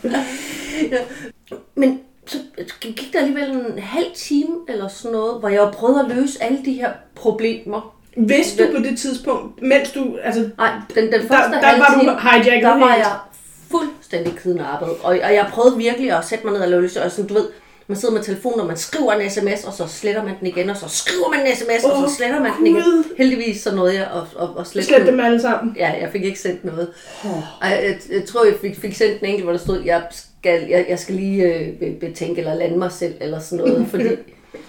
ja. 0.91 0.97
Men 1.75 1.99
så 2.25 2.37
gik 2.79 3.13
der 3.13 3.19
alligevel 3.19 3.49
en 3.49 3.79
halv 3.79 4.07
time 4.15 4.55
eller 4.67 4.87
sådan 4.87 5.11
noget, 5.11 5.39
hvor 5.39 5.49
jeg 5.49 5.71
prøvede 5.73 5.99
at 5.99 6.17
løse 6.17 6.43
alle 6.43 6.65
de 6.65 6.73
her 6.73 6.91
problemer. 7.15 7.95
Vidste 8.17 8.67
du 8.67 8.77
på 8.77 8.83
det 8.83 8.99
tidspunkt, 8.99 9.61
mens 9.61 9.91
du, 9.91 10.17
altså, 10.23 10.49
Nej, 10.57 10.71
den, 10.95 11.11
den 11.11 11.27
første 11.27 11.51
der 11.51 11.65
halve 11.65 11.79
var 11.79 11.93
du 11.93 11.99
time, 11.99 12.19
hijacket 12.19 12.63
der 12.63 12.79
var 12.79 12.93
helt. 12.93 12.97
jeg 12.97 13.17
fuldstændig 13.71 14.33
kidnappet. 14.37 14.89
Og, 14.89 14.97
og 15.03 15.33
jeg 15.33 15.47
prøvede 15.51 15.77
virkelig 15.77 16.11
at 16.17 16.25
sætte 16.25 16.45
mig 16.45 16.53
ned 16.53 16.61
og 16.61 16.69
løse, 16.69 17.03
og 17.03 17.11
sådan, 17.11 17.27
du 17.27 17.33
ved, 17.33 17.47
man 17.91 17.97
sidder 17.99 18.13
med 18.13 18.23
telefonen, 18.23 18.59
og 18.59 18.67
man 18.67 18.77
skriver 18.77 19.13
en 19.13 19.29
sms, 19.29 19.63
og 19.63 19.73
så 19.73 19.87
sletter 19.87 20.23
man 20.23 20.33
den 20.39 20.47
igen, 20.47 20.69
og 20.69 20.77
så 20.77 20.89
skriver 20.89 21.29
man 21.29 21.39
en 21.47 21.55
sms, 21.55 21.83
og 21.83 21.97
Åh, 21.97 22.09
så 22.09 22.15
sletter 22.15 22.39
man 22.39 22.51
den 22.57 22.67
igen. 22.67 22.75
Gud. 22.75 23.03
Heldigvis 23.17 23.61
så 23.61 23.75
nåede 23.75 23.93
jeg 23.93 24.03
at, 24.03 24.41
at, 24.43 24.49
at 24.59 24.67
slette 24.67 24.87
slet 24.87 25.07
dem 25.07 25.19
alle 25.19 25.41
sammen. 25.41 25.75
Ja, 25.77 25.91
jeg 26.01 26.09
fik 26.11 26.23
ikke 26.23 26.39
sendt 26.39 26.65
noget. 26.65 26.89
Og 27.61 27.69
jeg, 27.69 27.83
jeg, 27.83 27.97
jeg 28.19 28.25
tror, 28.27 28.45
jeg 28.45 28.55
fik, 28.61 28.79
fik 28.79 28.95
sendt 28.95 29.19
en 29.19 29.25
enkelt, 29.25 29.43
hvor 29.43 29.51
der 29.51 29.59
stod, 29.59 29.81
jeg 29.85 30.03
skal, 30.11 30.67
jeg, 30.69 30.85
jeg 30.89 30.99
skal 30.99 31.15
lige 31.15 31.43
øh, 31.43 31.73
be- 31.79 31.97
betænke 31.99 32.39
eller 32.39 32.53
lande 32.55 32.77
mig 32.77 32.91
selv, 32.91 33.13
eller 33.21 33.39
sådan 33.39 33.65
noget. 33.65 33.87
Fordi, 33.91 34.09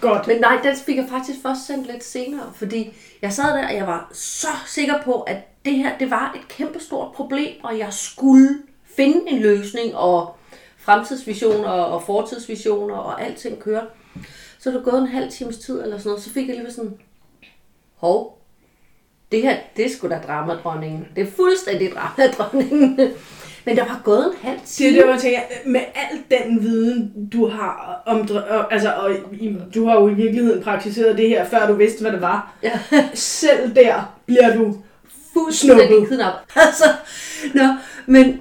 Godt. 0.01 0.27
men 0.27 0.37
nej, 0.41 0.59
den 0.63 0.77
fik 0.77 0.97
jeg 0.97 1.07
faktisk 1.11 1.39
først 1.43 1.67
sendt 1.67 1.87
lidt 1.93 2.05
senere, 2.05 2.53
fordi 2.57 2.97
jeg 3.23 3.33
sad 3.33 3.45
der, 3.45 3.67
og 3.69 3.75
jeg 3.75 3.87
var 3.87 4.11
så 4.13 4.49
sikker 4.67 4.95
på, 5.05 5.21
at 5.21 5.37
det 5.65 5.73
her, 5.73 5.91
det 6.01 6.11
var 6.11 6.33
et 6.37 6.49
kæmpestort 6.57 7.13
problem, 7.15 7.51
og 7.63 7.79
jeg 7.79 7.89
skulle 7.91 8.49
finde 8.97 9.21
en 9.29 9.39
løsning, 9.39 9.97
og 9.97 10.37
fremtidsvisioner 10.83 11.69
og 11.69 12.03
fortidsvisioner 12.03 12.95
og 12.95 13.23
alting 13.23 13.59
kører. 13.59 13.83
Så 14.59 14.71
er 14.71 14.75
det 14.75 14.85
gået 14.85 14.99
en 15.03 15.07
halv 15.09 15.31
times 15.31 15.59
tid 15.59 15.83
eller 15.83 15.99
sådan 15.99 16.09
noget, 16.11 16.23
så 16.23 16.31
fik 16.31 16.49
jeg 16.49 16.57
lige 16.57 16.73
sådan, 16.73 16.95
hov, 17.97 18.39
det 19.33 19.43
her, 19.43 19.57
det 19.77 19.85
er 19.87 19.91
sgu 19.91 20.09
da 20.09 20.21
dramadronningen. 20.27 21.07
Det 21.17 21.23
er 21.27 21.31
fuldstændig 21.37 21.93
dramadronningen. 21.93 22.99
Men 23.65 23.77
der 23.77 23.85
var 23.85 24.01
gået 24.05 24.27
en 24.27 24.33
halv 24.49 24.59
Det 24.59 24.87
er 24.87 24.91
time. 24.91 25.03
det, 25.03 25.09
jeg 25.09 25.21
tænker, 25.21 25.41
med 25.67 25.81
al 25.95 26.19
den 26.41 26.63
viden, 26.63 27.29
du 27.33 27.47
har 27.49 28.03
om, 28.07 28.29
altså, 28.71 28.93
og 28.93 29.11
i, 29.33 29.57
du 29.75 29.87
har 29.87 29.95
jo 30.01 30.09
i 30.09 30.15
virkeligheden 30.15 30.63
praktiseret 30.63 31.19
det 31.19 31.29
her, 31.29 31.45
før 31.49 31.67
du 31.67 31.73
vidste, 31.75 32.01
hvad 32.01 32.13
det 32.13 32.21
var. 32.21 32.55
Ja, 32.63 32.81
Selv 33.15 33.75
der 33.75 34.15
bliver 34.27 34.57
du 34.57 34.77
fuldstændig 35.33 35.87
Snuppet. 35.89 36.09
kidnappet. 36.09 36.41
Altså, 36.67 36.85
nå, 37.55 37.63
men, 38.07 38.41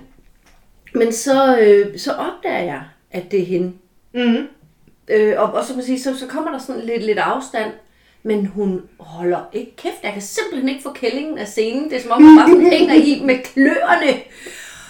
men 0.95 1.13
så, 1.13 1.57
øh, 1.57 1.99
så 1.99 2.11
opdager 2.11 2.63
jeg, 2.63 2.81
at 3.11 3.31
det 3.31 3.41
er 3.41 3.45
hende. 3.45 3.73
mm, 4.13 4.47
Øh, 5.07 5.33
og, 5.37 5.53
og 5.53 5.65
så, 5.65 5.73
man 5.73 5.83
sige, 5.83 5.99
så, 6.01 6.19
så 6.19 6.27
kommer 6.27 6.51
der 6.51 6.59
sådan 6.59 6.81
lidt, 6.81 7.03
lidt 7.05 7.17
afstand, 7.19 7.71
men 8.23 8.45
hun 8.45 8.81
holder 8.99 9.39
ikke 9.53 9.75
kæft. 9.75 10.03
Jeg 10.03 10.13
kan 10.13 10.21
simpelthen 10.21 10.69
ikke 10.69 10.83
få 10.83 10.93
kællingen 10.93 11.37
af 11.37 11.47
scenen. 11.47 11.89
Det 11.89 11.97
er 11.97 12.01
som 12.01 12.11
om, 12.11 12.23
hun 12.23 12.37
bare 12.37 12.49
sådan 12.49 12.71
hænger 12.77 12.93
i 12.93 13.21
med 13.25 13.35
kløerne. 13.43 14.21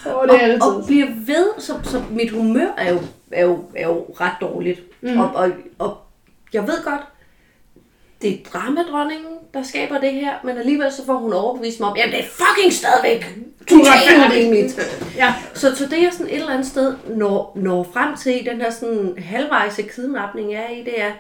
og 0.06 0.28
det 0.28 0.44
er 0.44 0.58
og, 0.62 0.76
og 0.76 0.86
bliver 0.88 1.08
ved, 1.26 1.48
så, 1.60 1.74
så 1.84 2.04
mit 2.12 2.32
humør 2.32 2.74
er 2.78 2.92
jo, 2.94 3.00
er 3.32 3.46
jo, 3.46 3.64
er 3.76 3.88
jo 3.88 4.06
ret 4.20 4.34
dårligt. 4.42 4.82
Mm. 5.02 5.20
Og, 5.20 5.32
og, 5.36 5.52
og 5.80 5.98
jeg 6.54 6.62
ved 6.68 6.84
godt, 6.84 7.02
det 8.22 8.34
er 8.34 8.38
dramadronningen, 8.54 9.38
der 9.54 9.64
skaber 9.64 10.00
det 10.00 10.14
her, 10.14 10.34
men 10.44 10.58
alligevel 10.58 10.92
så 10.92 11.06
får 11.06 11.14
hun 11.14 11.34
overbevist 11.34 11.80
mig 11.80 11.90
om, 11.90 11.98
jamen 11.98 12.12
det 12.16 12.20
er 12.20 12.28
fucking 12.30 12.74
stadigvæk 12.74 13.38
totalt 13.70 14.32
urimeligt. 14.32 14.80
Ja. 15.16 15.34
Så, 15.54 15.76
så 15.76 15.86
det 15.86 16.02
jeg 16.02 16.10
sådan 16.12 16.28
et 16.28 16.36
eller 16.36 16.54
andet 16.54 16.68
sted 16.68 16.96
når, 17.08 17.52
når 17.56 17.90
frem 17.94 18.18
til 18.18 18.42
i 18.42 18.50
den 18.50 18.62
her 18.62 18.72
sådan 18.72 19.16
halvvejse 19.18 19.82
kidnapning 19.82 20.52
jeg 20.52 20.62
er 20.62 20.70
i, 20.70 20.84
det 20.84 21.02
er, 21.02 21.12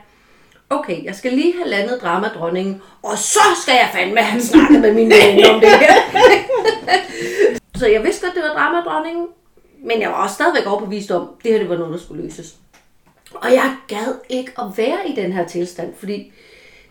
okay, 0.69 1.03
jeg 1.03 1.15
skal 1.15 1.33
lige 1.33 1.53
have 1.57 1.69
landet 1.69 1.99
dramadronningen, 2.01 2.81
og 3.03 3.17
så 3.17 3.39
skal 3.61 3.73
jeg 3.73 3.89
fandme 3.93 4.19
have 4.19 4.41
snakket 4.41 4.81
med 4.81 4.93
mine 4.93 5.15
venner 5.15 5.49
om 5.49 5.59
det 5.59 5.69
her. 5.69 5.93
så 7.79 7.87
jeg 7.87 8.03
vidste 8.03 8.25
godt, 8.25 8.35
det 8.35 8.43
var 8.43 8.53
dramadronningen, 8.53 9.27
men 9.83 10.01
jeg 10.01 10.09
var 10.09 10.23
også 10.23 10.35
stadigvæk 10.35 10.65
overbevist 10.65 11.11
om, 11.11 11.29
det 11.43 11.51
her 11.51 11.59
det 11.59 11.69
var 11.69 11.77
noget, 11.77 11.93
der 11.93 11.99
skulle 11.99 12.23
løses. 12.23 12.55
Og 13.33 13.51
jeg 13.51 13.75
gad 13.87 14.15
ikke 14.29 14.51
at 14.59 14.65
være 14.77 15.09
i 15.09 15.15
den 15.15 15.33
her 15.33 15.47
tilstand, 15.47 15.93
fordi 15.99 16.33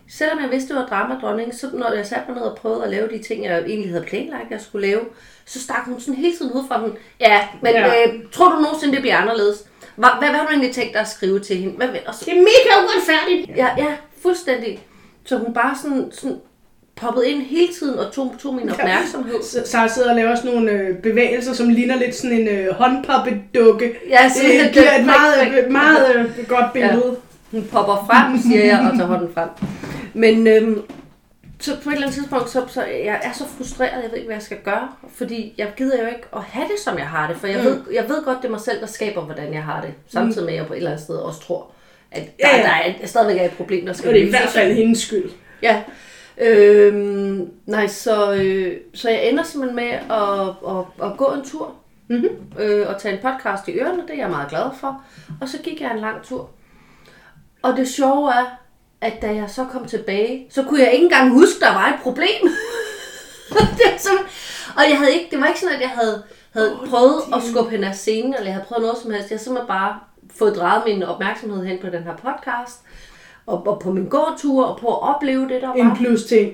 selvom 0.09 0.39
jeg 0.39 0.51
vidste, 0.51 0.73
det 0.73 0.75
var 0.75 0.87
dramadronningen, 0.87 1.57
så 1.57 1.69
når 1.73 1.93
jeg 1.93 2.05
satte 2.05 2.23
mig 2.27 2.35
ned 2.35 2.47
og 2.47 2.57
prøvede 2.57 2.83
at 2.83 2.89
lave 2.89 3.09
de 3.09 3.23
ting, 3.23 3.43
jeg 3.43 3.59
egentlig 3.59 3.89
havde 3.91 4.05
planlagt, 4.05 4.51
jeg 4.51 4.61
skulle 4.61 4.87
lave, 4.87 5.01
så 5.51 5.61
stak 5.61 5.85
hun 5.85 5.99
sådan 5.99 6.15
hele 6.15 6.37
tiden 6.37 6.51
ud 6.51 6.63
fra 6.67 6.83
den. 6.83 6.91
Ja, 7.19 7.39
men 7.61 7.71
Ja. 7.73 7.79
ja. 7.87 8.07
Øh, 8.07 8.13
tror 8.31 8.49
du 8.55 8.61
nogensinde, 8.61 8.93
det 8.93 9.01
bliver 9.01 9.17
anderledes? 9.17 9.57
Hvad, 9.95 10.09
hvad, 10.19 10.29
hvad 10.29 10.37
har 10.39 10.45
du 10.45 10.51
egentlig 10.51 10.73
tænkt 10.75 10.93
dig 10.93 11.01
at 11.01 11.07
skrive 11.09 11.39
til 11.39 11.55
hende? 11.57 11.75
Hvad, 11.75 11.87
og 12.07 12.15
så, 12.15 12.25
Det 12.25 12.31
er 12.33 12.41
mega 12.41 12.85
uretfærdigt. 12.85 13.57
ja, 13.57 13.67
ja, 13.77 13.93
fuldstændig. 14.21 14.79
Så 15.25 15.37
hun 15.37 15.53
bare 15.53 15.75
sådan, 15.83 16.11
sådan 16.11 16.37
poppede 16.95 17.29
ind 17.29 17.41
hele 17.41 17.73
tiden 17.79 17.99
og 17.99 18.11
tog, 18.11 18.35
tog 18.41 18.53
min 18.55 18.69
opmærksomhed. 18.69 19.43
Så 19.43 19.61
Sara 19.65 19.87
sidder 19.87 20.09
og 20.09 20.15
laver 20.15 20.35
sådan 20.35 20.51
nogle 20.51 20.71
øh, 20.71 20.97
bevægelser, 20.97 21.53
som 21.53 21.69
ligner 21.69 21.95
lidt 21.95 22.15
sådan 22.15 22.37
en 22.37 22.47
øh, 22.47 22.73
håndpappedukke. 22.73 23.93
Ja, 24.09 24.29
sådan 24.29 24.51
det 24.51 24.61
lidt, 24.61 24.73
giver 24.73 24.93
øh, 24.93 24.99
et 24.99 25.05
meget, 25.05 25.63
øh, 25.65 25.71
meget 25.71 26.15
øh, 26.15 26.47
godt 26.47 26.73
billede. 26.73 27.15
Hun 27.51 27.67
popper 27.71 28.07
frem, 28.11 28.41
siger 28.41 28.65
jeg, 28.65 28.89
og 28.91 28.97
tager 28.97 29.07
hånden 29.07 29.33
frem. 29.33 29.49
Men 30.13 30.47
øhm, 30.47 30.81
så 31.63 31.77
på 31.83 31.89
et 31.89 31.93
eller 31.93 32.07
andet 32.07 32.15
tidspunkt, 32.19 32.49
så, 32.49 32.65
så 32.67 32.83
jeg 32.83 33.19
er 33.23 33.31
så 33.33 33.43
frustreret, 33.57 34.03
jeg 34.03 34.09
ved 34.11 34.17
ikke, 34.17 34.25
hvad 34.27 34.35
jeg 34.35 34.43
skal 34.43 34.57
gøre. 34.63 34.89
Fordi 35.15 35.53
jeg 35.57 35.73
gider 35.77 36.01
jo 36.01 36.07
ikke 36.07 36.23
at 36.35 36.43
have 36.43 36.65
det, 36.67 36.79
som 36.83 36.97
jeg 36.97 37.07
har 37.07 37.27
det. 37.27 37.37
For 37.37 37.47
jeg, 37.47 37.59
mm. 37.59 37.65
ved, 37.65 37.81
jeg 37.93 38.09
ved 38.09 38.23
godt, 38.25 38.37
det 38.41 38.45
er 38.45 38.51
mig 38.51 38.59
selv, 38.61 38.79
der 38.81 38.87
skaber, 38.87 39.21
hvordan 39.21 39.53
jeg 39.53 39.63
har 39.63 39.81
det. 39.81 39.93
Samtidig 40.07 40.45
med, 40.45 40.53
at 40.53 40.59
jeg 40.59 40.67
på 40.67 40.73
et 40.73 40.77
eller 40.77 40.91
andet 40.91 41.03
sted 41.03 41.15
også 41.15 41.39
tror, 41.41 41.71
at 42.11 42.21
der, 42.23 42.47
Ja, 42.47 42.57
ja. 42.57 42.63
der 42.63 42.69
er, 43.01 43.07
stadigvæk 43.07 43.37
er 43.41 43.45
et 43.45 43.51
problem, 43.51 43.85
der 43.85 43.93
skal 43.93 44.07
Og 44.07 44.13
det 44.13 44.19
er 44.21 44.23
i 44.23 44.25
løses. 44.25 44.39
hvert 44.41 44.49
fald 44.49 44.73
hendes 44.73 44.99
skyld. 44.99 45.29
Ja. 45.61 45.83
Øhm, 46.37 47.49
nej, 47.65 47.87
så, 47.87 48.33
øh, 48.33 48.77
så 48.93 49.09
jeg 49.09 49.29
ender 49.29 49.43
simpelthen 49.43 49.75
med 49.75 49.91
at, 50.17 50.77
at, 50.77 51.11
at 51.11 51.17
gå 51.17 51.25
en 51.33 51.45
tur. 51.45 51.73
Mhm. 52.07 52.27
Øh, 52.59 52.87
og 52.89 53.01
tage 53.01 53.13
en 53.15 53.21
podcast 53.21 53.67
i 53.67 53.71
ørerne, 53.79 54.01
det 54.01 54.09
er 54.13 54.17
jeg 54.17 54.29
meget 54.29 54.49
glad 54.49 54.65
for. 54.79 55.01
Og 55.41 55.49
så 55.49 55.57
gik 55.63 55.81
jeg 55.81 55.91
en 55.91 55.99
lang 55.99 56.23
tur. 56.23 56.49
Og 57.61 57.77
det 57.77 57.87
sjove 57.87 58.31
er, 58.31 58.59
at 59.01 59.21
da 59.21 59.27
jeg 59.35 59.49
så 59.49 59.65
kom 59.65 59.85
tilbage, 59.85 60.47
så 60.49 60.63
kunne 60.63 60.79
jeg 60.81 60.91
ikke 60.91 61.03
engang 61.03 61.29
huske, 61.31 61.59
der 61.59 61.73
var 61.73 61.87
et 61.87 61.99
problem. 62.03 62.41
det 63.77 64.01
sådan, 64.01 64.25
og 64.77 64.83
jeg 64.89 64.97
havde 64.97 65.13
ikke, 65.13 65.27
det 65.31 65.39
var 65.41 65.47
ikke 65.47 65.59
sådan, 65.59 65.75
at 65.75 65.81
jeg 65.81 65.89
havde, 65.89 66.23
havde 66.53 66.79
oh, 66.81 66.87
prøvet 66.89 67.21
det- 67.27 67.35
at 67.35 67.43
skubbe 67.43 67.71
hende 67.71 67.87
af 67.87 67.95
scenen, 67.95 68.33
eller 68.33 68.45
jeg 68.45 68.53
havde 68.53 68.65
prøvet 68.65 68.81
noget 68.83 68.97
som 68.97 69.11
helst. 69.11 69.31
Jeg 69.31 69.39
simpelthen 69.39 69.67
bare 69.67 69.99
fået 70.37 70.55
drejet 70.55 70.83
min 70.85 71.03
opmærksomhed 71.03 71.65
hen 71.65 71.77
på 71.81 71.87
den 71.87 72.03
her 72.03 72.15
podcast, 72.15 72.79
og, 73.45 73.67
og 73.67 73.79
på 73.79 73.91
min 73.91 74.05
gåtur, 74.09 74.65
og 74.65 74.79
på 74.79 74.87
at 74.87 75.15
opleve 75.15 75.49
det, 75.49 75.61
der 75.61 75.67
var. 75.67 75.73
En 75.75 75.95
plus 75.95 76.23
ting. 76.23 76.53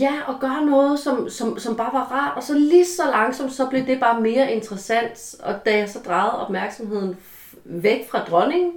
Ja, 0.00 0.12
og 0.26 0.34
gøre 0.40 0.66
noget, 0.66 0.98
som, 0.98 1.30
som, 1.30 1.58
som 1.58 1.76
bare 1.76 1.90
var 1.92 2.12
rart. 2.12 2.36
Og 2.36 2.42
så 2.42 2.54
lige 2.54 2.86
så 2.86 3.02
langsomt, 3.10 3.52
så 3.52 3.66
blev 3.66 3.86
det 3.86 4.00
bare 4.00 4.20
mere 4.20 4.52
interessant. 4.52 5.34
Og 5.42 5.54
da 5.66 5.78
jeg 5.78 5.88
så 5.88 5.98
drejede 6.06 6.32
opmærksomheden 6.40 7.16
væk 7.64 8.10
fra 8.10 8.18
dronningen, 8.30 8.72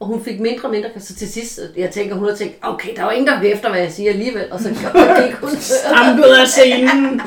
og 0.00 0.06
hun 0.06 0.24
fik 0.24 0.40
mindre 0.40 0.68
og 0.68 0.70
mindre, 0.70 0.88
så 0.98 1.14
til 1.14 1.32
sidst, 1.32 1.60
jeg 1.76 1.90
tænker, 1.90 2.14
hun 2.14 2.28
har 2.28 2.34
tænkt, 2.34 2.58
okay, 2.62 2.96
der 2.96 3.02
er 3.02 3.04
jo 3.04 3.10
ingen, 3.10 3.26
der 3.26 3.40
vil 3.40 3.52
efter, 3.52 3.70
hvad 3.70 3.80
jeg 3.80 3.92
siger 3.92 4.10
alligevel. 4.10 4.52
Og 4.52 4.60
så 4.60 4.68
gik 4.68 5.34
hun. 5.34 5.50
Fremgået 5.94 6.36
af 6.40 6.46
scenen. 6.48 7.20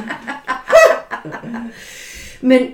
Men 2.42 2.74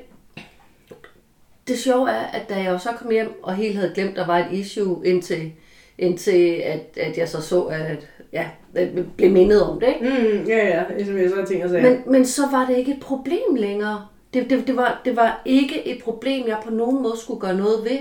det 1.67 1.79
sjove 1.79 2.09
er, 2.09 2.25
at 2.33 2.49
da 2.49 2.55
jeg 2.55 2.71
jo 2.71 2.77
så 2.77 2.89
kom 2.97 3.11
hjem 3.11 3.43
og 3.43 3.55
helt 3.55 3.75
havde 3.75 3.91
glemt, 3.95 4.09
at 4.09 4.15
der 4.15 4.25
var 4.25 4.37
et 4.37 4.47
issue, 4.51 5.05
indtil, 5.05 5.51
indtil 5.97 6.61
at, 6.65 6.97
at 6.97 7.17
jeg 7.17 7.29
så 7.29 7.41
så, 7.41 7.61
at 7.61 8.07
ja, 8.33 8.45
at 8.75 8.89
blev 9.17 9.31
mindet 9.31 9.63
om 9.63 9.79
det. 9.79 9.87
Ikke? 9.87 10.09
Mm, 10.09 10.47
ja, 10.47 10.67
ja, 10.67 10.83
sms'er 10.83 11.41
og 11.41 11.47
ting 11.47 11.63
og 11.63 11.69
sager. 11.69 11.89
Men, 11.89 12.01
men 12.07 12.25
så 12.25 12.41
var 12.51 12.65
det 12.65 12.77
ikke 12.77 12.91
et 12.91 12.99
problem 12.99 13.55
længere. 13.55 14.05
Det, 14.33 14.49
det, 14.49 14.67
det, 14.67 14.75
var, 14.75 15.01
det 15.05 15.15
var 15.15 15.41
ikke 15.45 15.87
et 15.87 16.03
problem, 16.03 16.47
jeg 16.47 16.57
på 16.65 16.71
nogen 16.71 17.03
måde 17.03 17.17
skulle 17.17 17.39
gøre 17.39 17.55
noget 17.55 17.83
ved. 17.83 17.99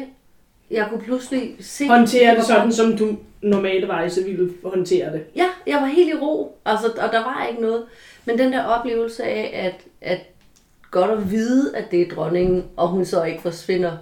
Jeg 0.71 0.87
kunne 0.91 1.01
pludselig 1.01 1.57
se... 1.61 1.89
Håndtere 1.89 2.37
det 2.37 2.45
sådan, 2.45 2.73
som 2.73 2.97
du 2.97 3.17
normalvejse 3.43 4.25
ville 4.25 4.53
håndtere 4.65 5.13
det. 5.13 5.25
Ja, 5.37 5.47
jeg 5.67 5.77
var 5.77 5.87
helt 5.87 6.15
i 6.15 6.19
ro, 6.19 6.59
altså, 6.65 6.87
og 6.87 7.13
der 7.13 7.25
var 7.25 7.47
ikke 7.51 7.63
noget. 7.63 7.85
Men 8.25 8.39
den 8.39 8.53
der 8.53 8.65
oplevelse 8.65 9.25
af, 9.25 9.51
at, 9.55 9.75
at 10.01 10.21
godt 10.91 11.11
at 11.11 11.31
vide, 11.31 11.77
at 11.77 11.91
det 11.91 12.03
er 12.03 12.15
dronningen, 12.15 12.65
og 12.77 12.89
hun 12.89 13.05
så 13.05 13.25
ikke 13.25 13.43
forsvinder. 13.43 13.97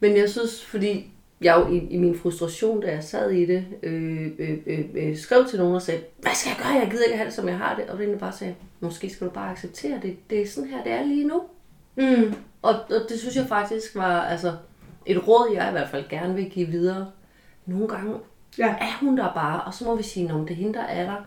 Men 0.00 0.16
jeg 0.16 0.30
synes, 0.30 0.64
fordi 0.64 1.10
jeg 1.40 1.56
jo 1.56 1.74
i, 1.74 1.78
i 1.78 1.98
min 1.98 2.18
frustration, 2.18 2.80
da 2.80 2.90
jeg 2.90 3.04
sad 3.04 3.30
i 3.30 3.46
det, 3.46 3.64
øh, 3.82 4.26
øh, 4.38 4.58
øh, 4.66 4.84
øh, 4.94 5.16
skrev 5.16 5.46
til 5.46 5.58
nogen 5.58 5.74
og 5.74 5.82
sagde, 5.82 6.00
hvad 6.20 6.32
skal 6.34 6.50
jeg 6.50 6.58
gøre? 6.58 6.82
Jeg 6.82 6.88
gider 6.90 7.04
ikke 7.04 7.16
have 7.16 7.26
det, 7.26 7.34
som 7.34 7.48
jeg 7.48 7.58
har 7.58 7.76
det. 7.76 7.84
Og 7.90 7.98
det 7.98 8.18
bare 8.18 8.32
sagde, 8.32 8.54
måske 8.80 9.10
skal 9.10 9.26
du 9.26 9.32
bare 9.32 9.50
acceptere 9.50 9.98
det. 10.02 10.16
Det 10.30 10.42
er 10.42 10.46
sådan 10.46 10.70
her, 10.70 10.82
det 10.82 10.92
er 10.92 11.04
lige 11.04 11.26
nu. 11.26 11.42
Mm. 11.96 12.34
Og, 12.62 12.74
og 12.74 13.00
det 13.08 13.18
synes 13.18 13.36
jeg 13.36 13.46
faktisk 13.48 13.96
var 13.96 14.20
altså, 14.22 14.52
et 15.06 15.28
råd, 15.28 15.50
jeg 15.54 15.68
i 15.68 15.72
hvert 15.72 15.88
fald 15.88 16.04
gerne 16.10 16.34
vil 16.34 16.50
give 16.50 16.66
videre. 16.66 17.06
Nogle 17.66 17.88
gange 17.88 18.14
Ja. 18.58 18.66
er 18.68 18.98
hun 19.00 19.16
der 19.16 19.32
bare, 19.34 19.60
og 19.60 19.74
så 19.74 19.84
må 19.84 19.94
vi 19.96 20.02
sige, 20.02 20.32
om 20.34 20.40
det 20.46 20.50
er 20.50 20.56
hende, 20.56 20.74
der 20.74 20.84
er 20.84 21.04
der. 21.04 21.26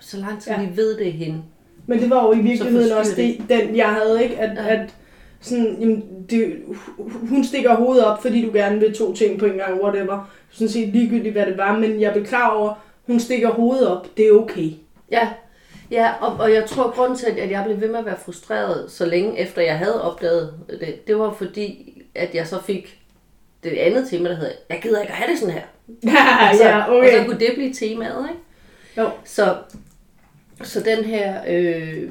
Så 0.00 0.16
lang 0.16 0.42
tid 0.42 0.52
Ja. 0.52 0.60
vi 0.64 0.76
ved, 0.76 0.96
det 0.98 1.08
er 1.08 1.12
hende. 1.12 1.42
Men 1.86 1.98
det 1.98 2.10
var 2.10 2.24
jo 2.26 2.32
i 2.32 2.38
virkeligheden 2.40 2.88
Så 2.88 2.98
også 2.98 3.12
det, 3.16 3.42
den 3.48 3.76
jeg 3.76 3.88
havde, 3.88 4.22
ikke? 4.22 4.38
At, 4.38 4.56
ja. 4.56 4.66
At 4.76 4.94
sådan, 5.40 5.76
jamen, 5.80 6.04
det, 6.30 6.56
hun 7.28 7.44
stikker 7.44 7.74
hovedet 7.74 8.04
op, 8.04 8.22
fordi 8.22 8.46
du 8.46 8.52
gerne 8.52 8.80
vil 8.80 8.94
to 8.94 9.14
ting 9.14 9.38
på 9.38 9.46
en 9.46 9.56
gang, 9.56 9.82
whatever. 9.82 10.30
Sådan 10.50 10.68
set 10.68 10.88
ligegyldigt, 10.88 11.32
hvad 11.32 11.46
det 11.46 11.56
var, 11.58 11.78
men 11.78 12.00
jeg 12.00 12.12
blev 12.12 12.26
klar 12.26 12.50
over, 12.50 12.74
hun 13.06 13.20
stikker 13.20 13.50
hovedet 13.50 13.88
op, 13.88 14.06
det 14.16 14.26
er 14.28 14.32
okay. 14.32 14.70
Ja, 15.10 15.28
ja 15.90 16.12
og, 16.20 16.36
og 16.36 16.52
jeg 16.52 16.64
tror, 16.66 16.90
grunden 16.90 17.18
til, 17.18 17.26
at 17.26 17.50
jeg 17.50 17.64
blev 17.64 17.80
ved 17.80 17.88
med 17.88 17.98
at 17.98 18.04
være 18.06 18.18
frustreret, 18.24 18.90
så 18.90 19.06
længe 19.06 19.38
efter 19.38 19.62
jeg 19.62 19.78
havde 19.78 20.02
opdaget 20.12 20.54
det, 20.80 21.06
det 21.06 21.18
var 21.18 21.32
fordi, 21.32 22.02
at 22.14 22.34
jeg 22.34 22.46
så 22.46 22.62
fik 22.62 22.99
det 23.62 23.70
andet 23.70 24.08
tema, 24.10 24.28
der 24.28 24.34
hedder, 24.36 24.52
jeg 24.70 24.80
gider 24.82 25.00
ikke 25.00 25.12
at 25.12 25.16
have 25.18 25.30
det 25.30 25.38
sådan 25.38 25.54
her. 25.54 25.62
Ja, 26.04 26.56
ja, 26.68 26.84
Og 26.84 26.96
okay. 26.96 27.18
så 27.18 27.24
kunne 27.24 27.38
det 27.40 27.50
blive 27.54 27.72
temaet, 27.74 28.28
ikke? 28.30 28.40
Jo. 28.98 29.10
Så, 29.24 29.56
så 30.62 30.80
den 30.80 31.04
her 31.04 31.40
øh, 31.48 32.10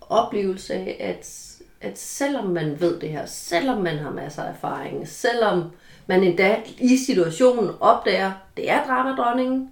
oplevelse 0.00 0.74
af, 0.74 0.96
at, 1.00 1.48
at 1.80 1.98
selvom 1.98 2.46
man 2.46 2.80
ved 2.80 3.00
det 3.00 3.08
her, 3.08 3.26
selvom 3.26 3.82
man 3.82 3.98
har 3.98 4.10
masser 4.10 4.42
af 4.42 4.50
erfaring, 4.50 5.08
selvom 5.08 5.62
man 6.06 6.24
endda 6.24 6.56
i 6.78 6.96
situationen 6.96 7.70
opdager, 7.80 8.32
det 8.56 8.70
er 8.70 8.84
dramadronningen, 8.86 9.68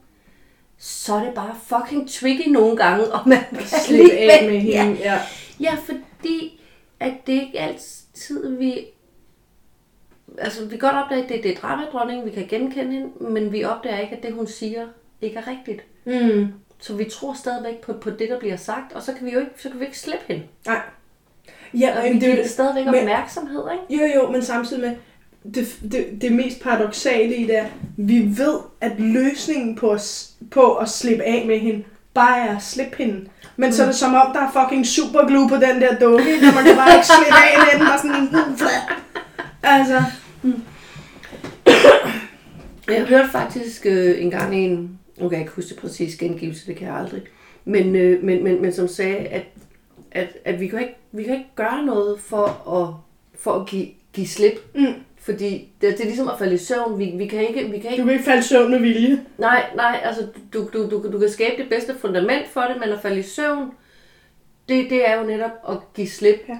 så 0.78 1.14
er 1.14 1.24
det 1.24 1.34
bare 1.34 1.54
fucking 1.66 2.10
tricky 2.10 2.48
nogle 2.48 2.76
gange, 2.76 3.04
og 3.12 3.28
man 3.28 3.38
Slippe 3.86 4.12
af 4.12 4.50
med 4.50 4.60
Ja. 4.62 4.82
hende. 4.84 4.98
Ja. 5.00 5.18
Ja, 5.60 5.74
fordi 5.84 6.60
at 7.00 7.12
det 7.26 7.32
ikke 7.32 7.60
altid, 7.60 8.56
vi... 8.56 8.84
Altså, 10.40 10.64
vi 10.64 10.70
kan 10.70 10.78
godt 10.78 10.94
opdage, 11.04 11.22
at 11.22 11.28
det, 11.28 11.42
det 11.42 11.50
er 11.52 11.56
dramadronningen, 11.60 12.26
vi 12.26 12.30
kan 12.30 12.46
genkende 12.48 12.92
hende, 12.92 13.08
men 13.32 13.52
vi 13.52 13.64
opdager 13.64 13.98
ikke, 13.98 14.16
at 14.16 14.22
det, 14.22 14.32
hun 14.32 14.46
siger, 14.46 14.86
ikke 15.22 15.36
er 15.38 15.46
rigtigt. 15.50 15.80
Mm. 16.04 16.46
Så 16.78 16.94
vi 16.94 17.04
tror 17.04 17.34
stadigvæk 17.34 17.80
på, 17.80 17.92
på 17.92 18.10
det, 18.10 18.28
der 18.28 18.38
bliver 18.38 18.56
sagt, 18.56 18.92
og 18.92 19.02
så 19.02 19.12
kan 19.12 19.26
vi 19.26 19.32
jo 19.32 19.38
ikke, 19.40 19.50
så 19.58 19.68
kan 19.68 19.80
vi 19.80 19.84
ikke 19.84 19.98
slippe 19.98 20.24
hende. 20.28 20.42
Nej. 20.66 20.80
Ja, 21.74 21.98
Og 21.98 22.04
vi 22.04 22.08
men 22.12 22.20
det, 22.20 22.40
er 22.44 22.48
stadigvæk 22.48 22.84
men- 22.86 22.94
opmærksomhed, 22.94 23.62
ikke? 23.90 24.02
Jo, 24.04 24.20
jo, 24.22 24.30
men 24.30 24.42
samtidig 24.42 24.82
med, 24.82 24.96
det, 25.54 25.78
det, 25.92 26.06
det 26.22 26.32
mest 26.32 26.60
paradoxale 26.62 27.36
i 27.36 27.46
det 27.46 27.58
er, 27.58 27.66
vi 27.96 28.32
ved, 28.36 28.58
at 28.80 28.92
løsningen 29.00 29.76
på 29.76 29.90
at, 29.90 30.00
s- 30.00 30.30
på 30.50 30.74
at 30.74 30.88
slippe 30.88 31.24
af 31.24 31.44
med 31.46 31.58
hende, 31.58 31.84
bare 32.14 32.38
er 32.48 32.56
at 32.56 32.62
slippe 32.62 32.96
hende. 32.96 33.26
Men 33.56 33.68
mm. 33.68 33.72
så 33.72 33.82
er 33.82 33.86
det 33.86 33.94
som 33.96 34.14
om, 34.14 34.32
der 34.34 34.40
er 34.40 34.50
fucking 34.64 34.86
superglue 34.86 35.48
på 35.48 35.54
den 35.54 35.80
der 35.80 35.98
dukke, 35.98 36.34
og 36.48 36.54
man 36.54 36.64
kan 36.64 36.76
bare 36.76 36.94
ikke 36.94 37.06
slippe 37.06 37.34
af 37.34 37.58
med 37.58 37.78
den, 37.80 37.86
bare 37.88 37.98
sådan... 37.98 38.68
Altså, 39.62 40.02
Jeg 42.88 43.06
hørte 43.06 43.28
faktisk 43.28 43.86
øh, 43.86 44.22
en 44.22 44.30
gang 44.30 44.56
en, 44.56 44.98
nu 45.18 45.28
kan 45.28 45.32
jeg 45.32 45.40
ikke 45.40 45.52
huske 45.52 45.68
det 45.68 45.78
præcis 45.78 46.16
gengivelse, 46.16 46.66
det 46.66 46.76
kan 46.76 46.86
jeg 46.86 46.96
aldrig, 46.96 47.22
men, 47.64 47.96
øh, 47.96 48.24
men, 48.24 48.44
men, 48.44 48.62
men 48.62 48.72
som 48.72 48.88
sagde, 48.88 49.16
at, 49.16 49.44
at, 50.10 50.28
at 50.44 50.60
vi, 50.60 50.68
kan 50.68 50.80
ikke, 50.80 50.96
vi 51.12 51.22
kan 51.22 51.34
ikke 51.34 51.50
gøre 51.56 51.84
noget 51.84 52.20
for 52.20 52.46
at, 52.78 52.94
for 53.40 53.52
at 53.52 53.66
give, 53.66 53.86
give 54.12 54.26
slip. 54.26 54.74
Mm. 54.74 54.94
Fordi 55.18 55.72
det, 55.80 55.92
det 55.92 56.00
er 56.00 56.04
ligesom 56.04 56.28
at 56.28 56.38
falde 56.38 56.54
i 56.54 56.58
søvn. 56.58 56.98
Vi, 56.98 57.12
vi 57.16 57.26
kan 57.26 57.48
ikke, 57.48 57.70
vi 57.70 57.78
kan 57.78 57.90
du 57.90 57.90
ikke 57.90 58.02
kan 58.02 58.12
ikke 58.12 58.24
falde 58.24 58.38
i 58.38 58.42
søvn 58.42 58.70
med 58.70 58.78
vilje. 58.78 59.24
Nej, 59.38 59.64
nej, 59.76 60.00
altså 60.04 60.26
du, 60.52 60.68
du, 60.72 60.90
du, 60.90 61.12
du 61.12 61.18
kan 61.18 61.28
skabe 61.28 61.62
det 61.62 61.70
bedste 61.70 61.94
fundament 61.98 62.48
for 62.48 62.60
det, 62.60 62.76
men 62.80 62.88
at 62.88 63.00
falde 63.02 63.18
i 63.18 63.22
søvn, 63.22 63.70
det, 64.68 64.90
det 64.90 65.08
er 65.08 65.20
jo 65.20 65.26
netop 65.26 65.50
at 65.68 65.76
give 65.94 66.08
slip. 66.08 66.48
Ja. 66.48 66.58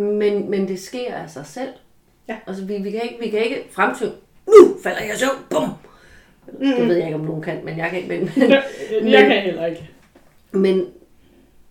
Men, 0.00 0.50
men 0.50 0.68
det 0.68 0.80
sker 0.80 1.14
af 1.14 1.30
sig 1.30 1.46
selv. 1.46 1.72
Ja. 2.28 2.36
Altså 2.46 2.64
vi, 2.64 2.76
vi, 2.76 2.90
kan 2.90 3.02
ikke, 3.02 3.16
vi 3.20 3.30
kan 3.30 3.38
ikke 3.44 3.64
fremtynge, 3.70 4.12
nu 4.46 4.76
falder 4.82 5.00
jeg 5.02 5.18
søvn, 5.18 5.44
bum! 5.50 5.68
Mm. 6.52 6.66
Det 6.76 6.88
ved 6.88 6.96
jeg 6.96 7.04
ikke, 7.06 7.14
om 7.18 7.24
nogen 7.24 7.42
kan, 7.42 7.64
men 7.64 7.78
jeg 7.78 7.90
kan 7.90 7.98
ikke. 7.98 8.08
Men, 8.08 8.30
Jeg 9.12 9.26
kan 9.26 9.42
heller 9.42 9.66
ikke. 9.66 9.90
men, 10.52 10.86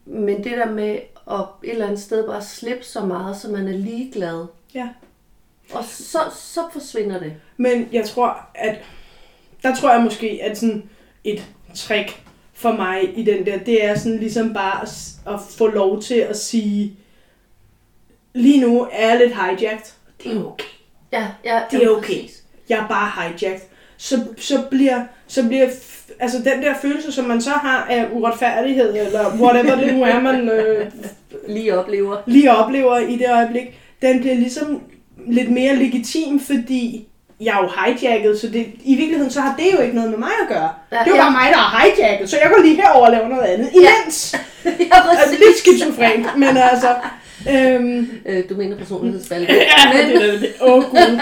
men 0.06 0.44
det 0.44 0.52
der 0.52 0.72
med 0.72 1.00
at 1.32 1.40
et 1.64 1.72
eller 1.72 1.86
andet 1.86 2.00
sted 2.02 2.28
bare 2.28 2.42
slippe 2.42 2.84
så 2.84 3.06
meget, 3.06 3.38
så 3.38 3.50
man 3.52 3.68
er 3.68 3.72
ligeglad, 3.78 4.46
Ja. 4.74 4.90
og 5.74 5.84
så, 5.86 6.20
så 6.36 6.60
forsvinder 6.74 7.20
det. 7.20 7.34
Men 7.58 7.90
jeg 7.92 8.06
tror, 8.06 8.50
at 8.56 8.76
der 9.64 9.76
tror 9.76 9.92
jeg 9.94 10.02
måske, 10.04 10.40
at 10.44 10.58
sådan 10.58 10.90
et 11.24 11.48
trick 11.76 12.22
for 12.54 12.72
mig 12.72 13.18
i 13.20 13.24
den 13.24 13.46
der, 13.46 13.58
det 13.60 13.86
er 13.86 13.96
sådan 13.96 14.18
ligesom 14.20 14.54
bare 14.54 14.82
at, 14.82 14.90
at 15.28 15.40
få 15.50 15.68
lov 15.68 16.02
til 16.02 16.16
at 16.16 16.38
sige, 16.38 16.96
lige 18.34 18.62
nu 18.62 18.88
er 18.92 19.10
jeg 19.10 19.18
lidt 19.18 19.34
hijacked. 19.36 19.94
Det 20.24 20.38
er 20.38 20.46
okay. 20.46 20.66
Ja, 21.12 21.28
ja, 21.46 21.60
Det 21.72 21.78
er 21.78 21.84
ja, 21.84 21.90
okay. 21.90 22.02
præcis. 22.02 22.44
Jeg 22.70 22.80
er 22.80 22.88
bare 22.88 23.12
hijacked. 23.16 23.60
Så, 23.98 24.20
så 24.38 24.62
bliver, 24.70 25.02
så 25.28 25.48
bliver 25.48 25.68
altså 26.20 26.38
den 26.38 26.62
der 26.64 26.74
følelse, 26.82 27.12
som 27.12 27.26
man 27.26 27.42
så 27.42 27.50
har 27.50 27.88
af 27.90 28.08
uretfærdighed, 28.12 28.96
eller 29.06 29.38
whatever 29.40 29.76
det 29.76 29.94
nu 29.94 30.04
er, 30.04 30.20
man 30.20 30.50
øh, 30.50 30.86
Lige 31.48 31.80
oplever. 31.80 32.18
lige 32.26 32.52
oplever 32.56 32.98
i 32.98 33.16
det 33.18 33.30
øjeblik, 33.32 33.80
den 34.02 34.20
bliver 34.20 34.36
ligesom 34.36 34.82
lidt 35.28 35.52
mere 35.52 35.76
legitim, 35.76 36.40
fordi 36.40 37.08
jeg 37.42 37.54
er 37.58 37.62
jo 37.64 37.70
hijacket, 37.86 38.40
så 38.40 38.48
det, 38.48 38.68
i 38.84 38.96
virkeligheden 38.96 39.32
så 39.32 39.42
har 39.42 39.56
det 39.58 39.74
jo 39.74 39.82
ikke 39.82 39.96
noget 39.96 40.10
med 40.10 40.18
mig 40.20 40.32
at 40.44 40.48
gøre. 40.50 40.70
Ja, 40.92 40.98
det 41.00 41.06
er 41.06 41.10
jo 41.10 41.16
ja. 41.16 41.22
bare 41.22 41.32
mig, 41.32 41.48
der 41.52 41.58
er 41.58 41.80
hijacket, 41.80 42.30
så 42.30 42.38
jeg 42.44 42.52
går 42.56 42.62
lige 42.62 42.76
herover 42.76 43.06
og 43.06 43.12
laver 43.12 43.28
noget 43.28 43.44
andet. 43.44 43.70
Imens! 43.74 44.36
ja, 44.66 45.10
altså 45.20 45.38
lidt 45.46 45.58
skizofren, 45.58 46.26
men 46.38 46.58
altså... 46.58 46.88
Øhm, 47.49 48.08
Øh, 48.25 48.49
du 48.49 48.56
mener 48.56 48.77
personlighedsvalg. 48.77 49.49
ja, 49.49 50.08
det 50.08 50.34
er 50.34 50.39
det. 50.39 50.54
Åh 50.62 50.73
oh, 50.77 50.84
gud. 50.84 51.19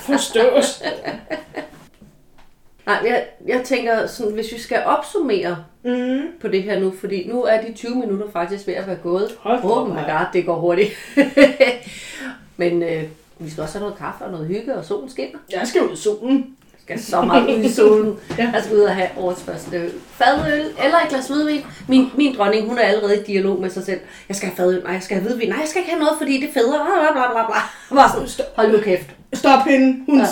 Forstås. 0.00 0.82
Nej, 2.86 2.98
jeg, 3.06 3.24
jeg 3.46 3.62
tænker, 3.64 4.06
sådan, 4.06 4.32
hvis 4.32 4.52
vi 4.52 4.58
skal 4.60 4.82
opsummere 4.86 5.56
Mm. 5.84 6.20
på 6.40 6.48
det 6.48 6.62
her 6.62 6.80
nu, 6.80 6.92
fordi 7.00 7.28
nu 7.28 7.42
er 7.42 7.60
de 7.60 7.72
20 7.72 7.94
minutter 7.94 8.30
faktisk 8.32 8.66
ved 8.66 8.74
at 8.74 8.86
være 8.86 8.96
gået. 8.96 9.30
Hold 9.38 9.58
oh 9.64 9.88
my 9.88 9.94
god, 9.94 10.26
det 10.32 10.46
går 10.46 10.54
hurtigt. 10.60 10.90
Men 12.56 12.82
øh, 12.82 13.02
vi 13.38 13.50
skal 13.50 13.62
også 13.62 13.78
have 13.78 13.82
noget 13.82 13.98
kaffe 13.98 14.24
og 14.24 14.30
noget 14.30 14.46
hygge, 14.46 14.74
og 14.74 14.84
solen 14.84 15.10
skinner. 15.10 15.38
Jeg 15.52 15.62
skal 15.64 15.82
ud 15.82 15.92
i 15.92 15.96
solen. 15.96 16.56
Skal 16.88 17.02
så 17.02 17.20
meget 17.22 17.56
ud 17.56 17.64
i 17.64 17.72
solen. 17.78 18.16
Ja. 18.38 18.50
Jeg 18.54 18.62
skal 18.64 18.76
ud 18.76 18.80
og 18.82 18.94
have 18.94 19.08
årets 19.16 19.42
første 19.42 19.90
fadøl, 20.18 20.60
eller 20.84 20.96
et 21.04 21.08
glas 21.08 21.26
hvidvin. 21.28 21.60
Min, 21.88 22.10
min 22.16 22.36
dronning, 22.36 22.68
hun 22.68 22.78
er 22.78 22.82
allerede 22.82 23.16
i 23.20 23.22
dialog 23.32 23.60
med 23.60 23.70
sig 23.70 23.84
selv. 23.84 24.00
Jeg 24.28 24.36
skal 24.36 24.48
have 24.48 24.56
fadøl, 24.56 24.82
nej, 24.84 24.92
jeg 24.92 25.02
skal 25.02 25.16
have 25.16 25.26
hvidvin, 25.28 25.48
nej, 25.48 25.58
jeg 25.60 25.68
skal 25.68 25.80
ikke 25.80 25.90
have 25.90 26.00
noget, 26.04 26.14
fordi 26.18 26.40
det 26.40 26.48
er 26.48 26.52
federe, 26.52 26.86
bla 26.86 27.12
bla 27.12 27.32
bla 27.32 27.46
bla. 27.46 27.96
Bare 27.96 28.28
sådan, 28.28 28.46
hold 28.56 28.72
nu 28.72 28.78
kæft. 28.78 29.06
Stop 29.34 29.64
hende. 29.66 29.98
Hun, 30.06 30.18
Ja. 30.20 30.26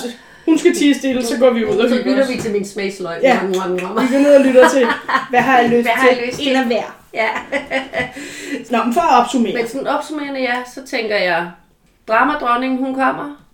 hun 0.46 0.58
skal 0.58 0.74
tige 0.74 0.94
stille, 0.94 1.26
så 1.26 1.38
går 1.38 1.50
vi 1.50 1.64
ud 1.64 1.76
og 1.78 1.88
Så 1.90 1.94
lytter 2.04 2.26
vi 2.26 2.36
til 2.40 2.52
min 2.52 2.64
smagsløg. 2.64 3.18
Ja. 3.22 3.38
Vi 3.46 3.54
går 3.54 4.18
ned 4.18 4.34
og 4.36 4.44
lytter 4.44 4.68
til, 4.68 4.86
hvad 5.30 5.40
har 5.40 5.58
jeg 5.58 5.70
lyst 5.70 5.82
Hvad 5.82 5.92
har 5.92 6.08
jeg 6.08 6.16
til? 6.18 6.26
lyst 6.26 6.38
til? 6.38 6.48
En 6.50 6.56
af 6.56 6.64
hver. 6.66 6.96
Ja. 7.14 7.28
Nå, 8.70 8.84
men 8.84 8.94
for 8.94 9.00
at 9.00 9.22
opsummere. 9.24 9.54
Men 9.54 9.68
sådan 9.68 9.86
opsummerende, 9.86 10.40
ja, 10.40 10.54
så 10.74 10.80
tænker 10.86 11.16
jeg, 11.16 11.50
dramadronningen, 12.08 12.78
hun 12.78 12.94
kommer. 12.94 13.45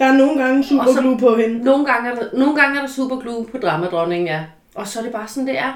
Der 0.00 0.04
er 0.06 0.12
nogle 0.16 0.42
gange 0.44 0.64
superglue 0.64 1.18
på 1.18 1.36
hende. 1.36 1.64
Nogle 1.64 1.86
gange, 1.86 2.10
er 2.10 2.14
der, 2.14 2.38
nogle 2.38 2.60
gange 2.60 2.76
er 2.76 2.80
der 2.82 2.88
superglue 2.88 3.46
på 3.46 3.58
dramadronningen, 3.58 4.26
ja. 4.26 4.44
Og 4.74 4.88
så 4.88 4.98
er 4.98 5.02
det 5.02 5.12
bare 5.12 5.28
sådan, 5.28 5.46
det 5.46 5.58
er. 5.58 5.72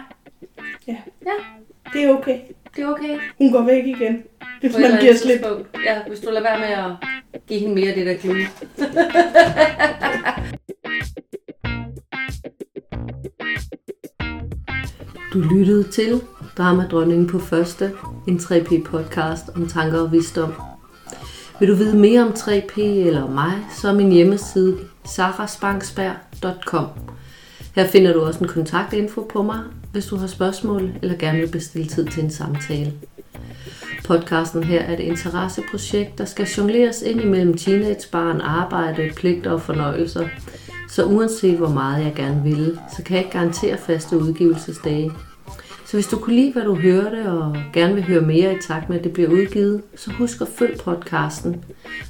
Ja. 0.87 0.96
Ja, 1.26 1.33
Det 1.92 2.04
er 2.04 2.14
okay. 2.18 2.38
det 2.76 2.85
er 2.85 2.88
okay. 2.88 3.18
Hun 3.38 3.52
går 3.52 3.62
væk 3.62 3.87
igen. 3.87 4.22
Hvis 4.61 4.72
På 4.72 4.78
et 4.78 4.83
man 4.83 4.85
eller 4.85 5.00
giver 5.00 5.11
andet 5.12 5.22
slip. 5.22 5.38
tidspunkt. 5.38 5.68
Ja, 5.87 5.98
hvis 6.09 6.20
du 6.20 6.31
lader 6.31 6.42
være 6.42 6.59
med 6.59 6.68
at 6.68 7.40
give 7.48 7.61
hende 7.61 7.74
mere 7.74 7.88
af 7.88 7.94
det 7.94 8.07
der 8.07 8.14
glue. 8.14 8.37
Du 15.33 15.38
lyttede 15.38 15.83
til 15.83 16.20
Dramadronningen 16.59 17.26
på 17.26 17.38
første, 17.38 17.92
en 18.28 18.37
3P 18.37 18.83
podcast 18.85 19.44
om 19.57 19.68
tanker 19.68 20.00
og 20.00 20.12
visdom. 20.12 20.52
Vil 21.61 21.68
du 21.68 21.75
vide 21.75 21.97
mere 21.97 22.23
om 22.23 22.29
3P 22.29 22.81
eller 22.81 23.31
mig, 23.31 23.53
så 23.81 23.88
er 23.88 23.92
min 23.92 24.12
hjemmeside 24.12 24.79
sarasbanksberg.com. 25.05 26.87
Her 27.75 27.87
finder 27.87 28.12
du 28.12 28.21
også 28.21 28.40
en 28.40 28.49
kontaktinfo 28.49 29.31
på 29.33 29.42
mig, 29.42 29.59
hvis 29.92 30.07
du 30.07 30.16
har 30.16 30.27
spørgsmål 30.27 30.90
eller 31.03 31.16
gerne 31.16 31.38
vil 31.38 31.51
bestille 31.51 31.88
tid 31.88 32.07
til 32.07 32.25
en 32.25 32.31
samtale. 32.31 32.92
Podcasten 34.05 34.64
her 34.64 34.81
er 34.81 34.92
et 34.92 35.01
interesseprojekt, 35.01 36.18
der 36.18 36.25
skal 36.25 36.47
jongleres 36.47 37.03
ind 37.03 37.21
imellem 37.21 37.57
teenagebarn, 37.57 38.40
arbejde, 38.40 39.11
pligter 39.16 39.51
og 39.51 39.62
fornøjelser. 39.62 40.29
Så 40.88 41.05
uanset 41.05 41.57
hvor 41.57 41.68
meget 41.68 42.05
jeg 42.05 42.14
gerne 42.14 42.42
vil, 42.42 42.79
så 42.97 43.03
kan 43.03 43.16
jeg 43.16 43.25
ikke 43.25 43.38
garantere 43.38 43.77
faste 43.79 44.18
udgivelsesdage. 44.18 45.12
Så 45.88 45.96
hvis 45.96 46.07
du 46.07 46.18
kunne 46.18 46.37
lide, 46.37 46.53
hvad 46.53 46.62
du 46.62 46.74
hørte, 46.74 47.31
og 47.33 47.57
gerne 47.72 47.94
vil 47.94 48.05
høre 48.05 48.20
mere 48.20 48.55
i 48.55 48.59
takt 48.61 48.88
med, 48.88 48.98
at 48.98 49.05
det 49.05 49.12
bliver 49.12 49.29
udgivet, 49.29 49.83
så 49.96 50.11
husk 50.11 50.40
at 50.40 50.48
følg 50.48 50.79
podcasten. 50.79 51.64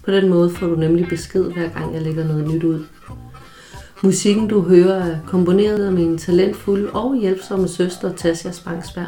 På 0.04 0.10
den 0.10 0.28
måde 0.28 0.50
får 0.50 0.66
du 0.66 0.74
nemlig 0.74 1.08
besked, 1.08 1.44
hver 1.44 1.68
gang 1.68 1.94
jeg 1.94 2.02
lægger 2.02 2.24
noget 2.24 2.54
nyt 2.54 2.64
ud. 2.64 2.84
Musikken, 4.02 4.48
du 4.48 4.60
hører, 4.60 5.04
er 5.04 5.18
komponeret 5.26 5.86
af 5.86 5.92
min 5.92 6.18
talentfulde 6.18 6.90
og 6.90 7.16
hjælpsomme 7.20 7.68
søster, 7.68 8.12
Tasja 8.12 8.52
Spangsberg. 8.52 9.06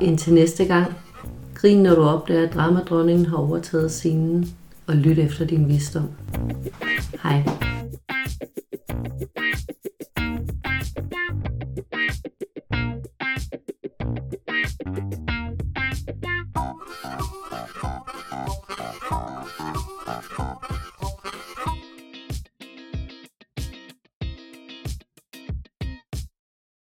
Indtil 0.00 0.34
næste 0.34 0.64
gang, 0.64 0.94
grin 1.54 1.82
når 1.82 1.94
du 1.94 2.02
opdager, 2.02 2.48
at 2.48 2.54
dramadronningen 2.54 3.26
har 3.26 3.36
overtaget 3.36 3.92
scenen, 3.92 4.50
og 4.86 4.94
lyt 4.96 5.18
efter 5.18 5.44
din 5.44 5.68
visdom. 5.68 6.08
Hej. 7.22 7.42